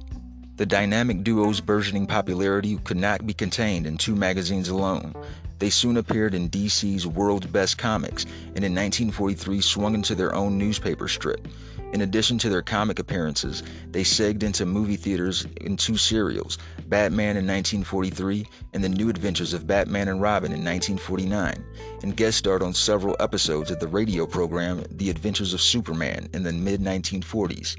The 0.57 0.67
dynamic 0.67 1.25
duo's 1.25 1.63
burgeoning 1.63 2.07
popularity 2.07 2.77
could 2.85 2.99
not 2.99 3.27
be 3.27 3.33
contained 3.33 3.87
in 3.87 3.97
two 3.97 4.15
magazines 4.15 4.69
alone. 4.69 5.15
They 5.59 5.71
soon 5.71 5.97
appeared 5.97 6.35
in 6.35 6.51
DC's 6.51 7.07
World's 7.07 7.47
Best 7.47 7.79
Comics 7.79 8.25
and 8.25 8.63
in 8.63 8.75
1943 8.75 9.63
swung 9.63 9.95
into 9.95 10.15
their 10.15 10.35
own 10.35 10.59
newspaper 10.59 11.09
strip. 11.09 11.49
In 11.93 12.03
addition 12.03 12.39
to 12.39 12.49
their 12.49 12.63
comic 12.63 13.01
appearances, 13.01 13.65
they 13.91 14.05
segged 14.05 14.45
into 14.45 14.65
movie 14.65 14.97
theaters 14.97 15.45
in 15.61 15.77
two 15.77 15.97
serials, 15.97 16.57
Batman 16.87 17.37
in 17.37 17.47
1943 17.47 18.47
and 18.75 18.85
The 18.85 18.89
New 18.89 19.09
Adventures 19.09 19.53
of 19.53 19.67
Batman 19.67 20.07
and 20.07 20.21
Robin 20.21 20.53
in 20.53 20.65
1949, 20.65 21.65
and 22.03 22.17
guest 22.17 22.39
starred 22.39 22.63
on 22.63 22.75
several 22.75 23.17
episodes 23.19 23.73
of 23.73 23.81
the 23.81 23.89
radio 23.89 24.25
program 24.25 24.85
The 24.93 25.11
Adventures 25.11 25.53
of 25.53 25.61
Superman 25.61 26.29
in 26.33 26.45
the 26.45 26.53
mid 26.53 26.81
1940s. 26.81 27.77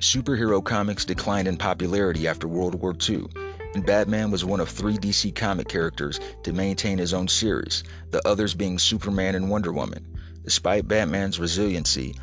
Superhero 0.00 0.64
comics 0.64 1.04
declined 1.04 1.46
in 1.46 1.58
popularity 1.58 2.26
after 2.26 2.48
World 2.48 2.74
War 2.76 2.96
II, 3.08 3.26
and 3.74 3.84
Batman 3.84 4.30
was 4.30 4.42
one 4.42 4.60
of 4.60 4.70
three 4.70 4.96
DC 4.96 5.34
comic 5.34 5.68
characters 5.68 6.18
to 6.44 6.54
maintain 6.54 6.96
his 6.96 7.12
own 7.12 7.28
series, 7.28 7.84
the 8.10 8.26
others 8.26 8.54
being 8.54 8.78
Superman 8.78 9.34
and 9.34 9.50
Wonder 9.50 9.72
Woman. 9.72 10.06
Despite 10.42 10.88
Batman's 10.88 11.38
resiliency, 11.38 12.16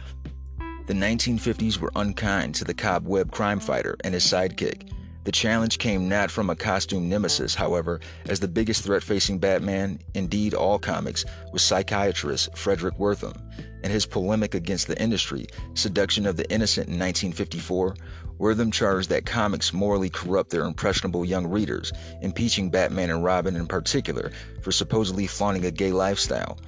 the 0.87 0.93
1950s 0.93 1.77
were 1.77 1.91
unkind 1.95 2.55
to 2.55 2.63
the 2.63 2.73
cobweb 2.73 3.31
crime 3.31 3.59
fighter 3.59 3.97
and 4.03 4.13
his 4.13 4.23
sidekick. 4.23 4.89
The 5.25 5.31
challenge 5.33 5.77
came 5.77 6.07
not 6.07 6.31
from 6.31 6.49
a 6.49 6.55
costume 6.55 7.09
nemesis, 7.09 7.53
however, 7.53 7.99
as 8.29 8.39
the 8.39 8.47
biggest 8.47 8.85
threat 8.85 9.03
facing 9.03 9.39
Batman, 9.39 9.99
indeed 10.13 10.53
all 10.53 10.79
comics, 10.79 11.25
was 11.51 11.61
psychiatrist 11.61 12.53
Fredric 12.53 12.97
Wertham 12.97 13.35
and 13.83 13.91
his 13.91 14.05
polemic 14.05 14.55
against 14.55 14.87
the 14.87 14.99
industry, 15.01 15.47
Seduction 15.73 16.25
of 16.25 16.37
the 16.37 16.49
Innocent 16.51 16.87
in 16.87 16.93
1954, 16.93 17.95
Wertham 18.39 18.71
charged 18.71 19.09
that 19.09 19.25
comics 19.25 19.73
morally 19.73 20.09
corrupt 20.09 20.49
their 20.49 20.65
impressionable 20.65 21.25
young 21.25 21.47
readers, 21.47 21.91
impeaching 22.21 22.69
Batman 22.69 23.09
and 23.09 23.23
Robin 23.23 23.55
in 23.55 23.67
particular 23.67 24.31
for 24.61 24.71
supposedly 24.71 25.27
flaunting 25.27 25.65
a 25.65 25.71
gay 25.71 25.91
lifestyle. 25.91 26.59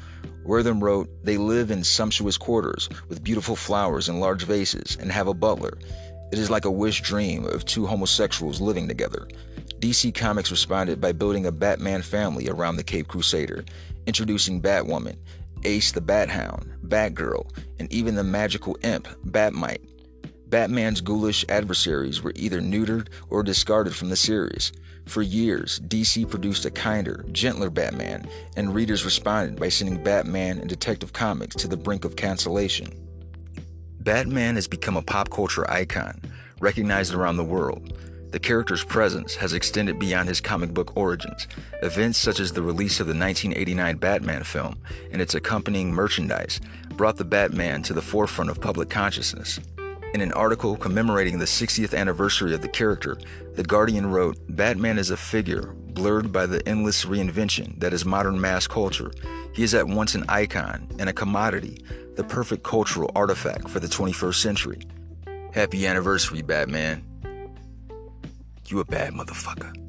Wertham 0.50 0.82
wrote, 0.82 1.08
They 1.24 1.38
live 1.38 1.70
in 1.70 1.84
sumptuous 1.84 2.36
quarters 2.36 2.90
with 3.08 3.24
beautiful 3.24 3.56
flowers 3.56 4.10
in 4.10 4.20
large 4.20 4.46
vases 4.46 4.98
and 5.00 5.12
have 5.12 5.28
a 5.28 5.34
butler. 5.36 5.78
It 6.32 6.40
is 6.40 6.50
like 6.50 6.66
a 6.66 6.72
wish 6.72 7.02
dream 7.02 7.46
of 7.46 7.66
two 7.66 7.86
homosexuals 7.86 8.60
living 8.60 8.88
together. 8.88 9.28
DC 9.78 10.16
Comics 10.16 10.50
responded 10.50 11.00
by 11.00 11.12
building 11.12 11.46
a 11.46 11.52
Batman 11.52 12.02
family 12.02 12.50
around 12.50 12.78
the 12.78 12.84
Cape 12.84 13.08
Crusader, 13.08 13.64
introducing 14.08 14.60
Batwoman, 14.60 15.18
Ace 15.66 15.92
the 15.92 16.02
Bat 16.02 16.30
Hound, 16.30 16.68
Batgirl, 16.84 17.48
and 17.78 17.92
even 17.94 18.16
the 18.16 18.24
magical 18.24 18.76
imp, 18.82 19.08
Bat-Mite. 19.26 19.84
Batman's 20.48 21.00
ghoulish 21.00 21.46
adversaries 21.48 22.24
were 22.24 22.34
either 22.36 22.60
neutered 22.60 23.10
or 23.30 23.44
discarded 23.44 23.96
from 23.96 24.10
the 24.10 24.16
series. 24.16 24.72
For 25.10 25.24
years, 25.24 25.80
DC 25.88 26.30
produced 26.30 26.66
a 26.66 26.70
kinder, 26.70 27.26
gentler 27.32 27.72
Batman, 27.72 28.30
and 28.56 28.76
readers 28.76 29.04
responded 29.04 29.60
by 29.60 29.70
sending 29.70 30.04
Batman 30.04 30.60
and 30.60 30.70
Detective 30.70 31.14
Comics 31.14 31.56
to 31.56 31.68
the 31.68 31.76
brink 31.76 32.06
of 32.06 32.16
cancellation. 32.16 32.94
Batman 34.02 34.54
has 34.54 34.68
become 34.68 34.96
a 34.96 35.02
pop 35.02 35.32
culture 35.32 35.68
icon, 35.68 36.22
recognized 36.60 37.16
around 37.16 37.38
the 37.38 37.44
world. 37.44 37.92
The 38.30 38.40
character's 38.40 38.84
presence 38.84 39.34
has 39.38 39.54
extended 39.54 39.98
beyond 39.98 40.30
his 40.30 40.42
comic 40.42 40.76
book 40.76 40.96
origins. 40.96 41.48
Events 41.82 42.20
such 42.20 42.40
as 42.40 42.52
the 42.52 42.62
release 42.62 43.00
of 43.00 43.08
the 43.08 43.18
1989 43.18 43.98
Batman 43.98 44.44
film 44.44 44.78
and 45.12 45.24
its 45.24 45.34
accompanying 45.34 45.92
merchandise 45.92 46.62
brought 46.92 47.18
the 47.18 47.26
Batman 47.26 47.82
to 47.82 47.94
the 47.94 48.02
forefront 48.04 48.52
of 48.52 48.62
public 48.62 48.92
consciousness. 48.92 49.60
In 50.12 50.22
an 50.22 50.32
article 50.34 50.76
commemorating 50.76 51.38
the 51.38 51.46
60th 51.46 51.96
anniversary 51.96 52.56
of 52.56 52.62
the 52.62 52.68
character, 52.68 53.18
The 53.54 53.64
Guardian 53.64 54.10
wrote 54.10 54.38
Batman 54.50 54.98
is 54.98 55.12
a 55.12 55.18
figure 55.18 55.74
blurred 55.90 56.32
by 56.32 56.48
the 56.48 56.68
endless 56.68 57.06
reinvention 57.06 57.80
that 57.80 57.94
is 57.94 58.06
modern 58.06 58.42
mass 58.42 58.66
culture. 58.66 59.12
He 59.54 59.62
is 59.62 59.76
at 59.76 59.88
once 59.88 60.16
an 60.16 60.26
icon 60.28 60.88
and 60.98 61.10
a 61.10 61.14
commodity, 61.14 61.86
the 62.16 62.24
perfect 62.24 62.64
cultural 62.64 63.12
artifact 63.16 63.70
for 63.70 63.80
the 63.80 63.88
21st 63.88 64.42
century. 64.42 64.82
Happy 65.54 65.86
anniversary, 65.86 66.42
Batman. 66.42 67.06
You 68.66 68.80
a 68.80 68.86
bad 68.86 69.14
motherfucker. 69.14 69.89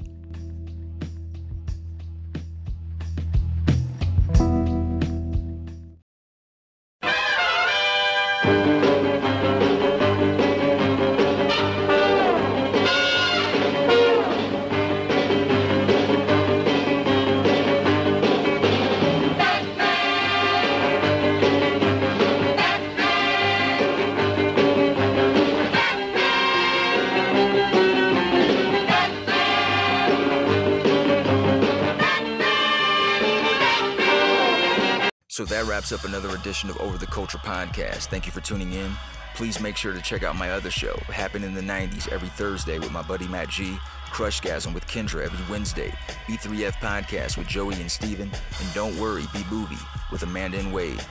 Wraps 35.81 35.93
up 35.93 36.05
another 36.05 36.37
edition 36.37 36.69
of 36.69 36.79
Over 36.79 36.99
the 36.99 37.07
Culture 37.07 37.39
podcast. 37.39 38.09
Thank 38.09 38.27
you 38.27 38.33
for 38.33 38.43
tuning 38.43 38.75
in. 38.75 38.93
Please 39.35 39.63
make 39.63 39.79
sure 39.79 39.95
to 39.95 40.03
check 40.03 40.23
out 40.23 40.37
my 40.37 40.51
other 40.51 40.71
show, 40.71 40.95
Happened 41.07 41.43
in 41.43 41.55
the 41.55 41.63
90s, 41.63 42.13
every 42.13 42.29
Thursday 42.29 42.79
with 42.79 42.93
my 42.93 43.01
buddy 43.01 43.27
Matt 43.27 43.49
G, 43.49 43.79
Crushgasm 44.11 44.75
with 44.75 44.87
Kendra 44.87 45.25
every 45.25 45.43
Wednesday, 45.51 45.91
B3F 46.27 46.75
podcast 46.83 47.39
with 47.39 47.47
Joey 47.47 47.81
and 47.81 47.91
Steven, 47.91 48.31
and 48.31 48.75
Don't 48.75 48.95
Worry, 49.01 49.25
Be 49.33 49.43
Movie 49.51 49.83
with 50.13 50.23
Amanda 50.23 50.59
and 50.59 50.71
Wade. 50.71 51.03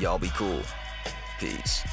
Y'all 0.00 0.18
be 0.18 0.28
cool. 0.28 0.62
Peace. 1.38 1.84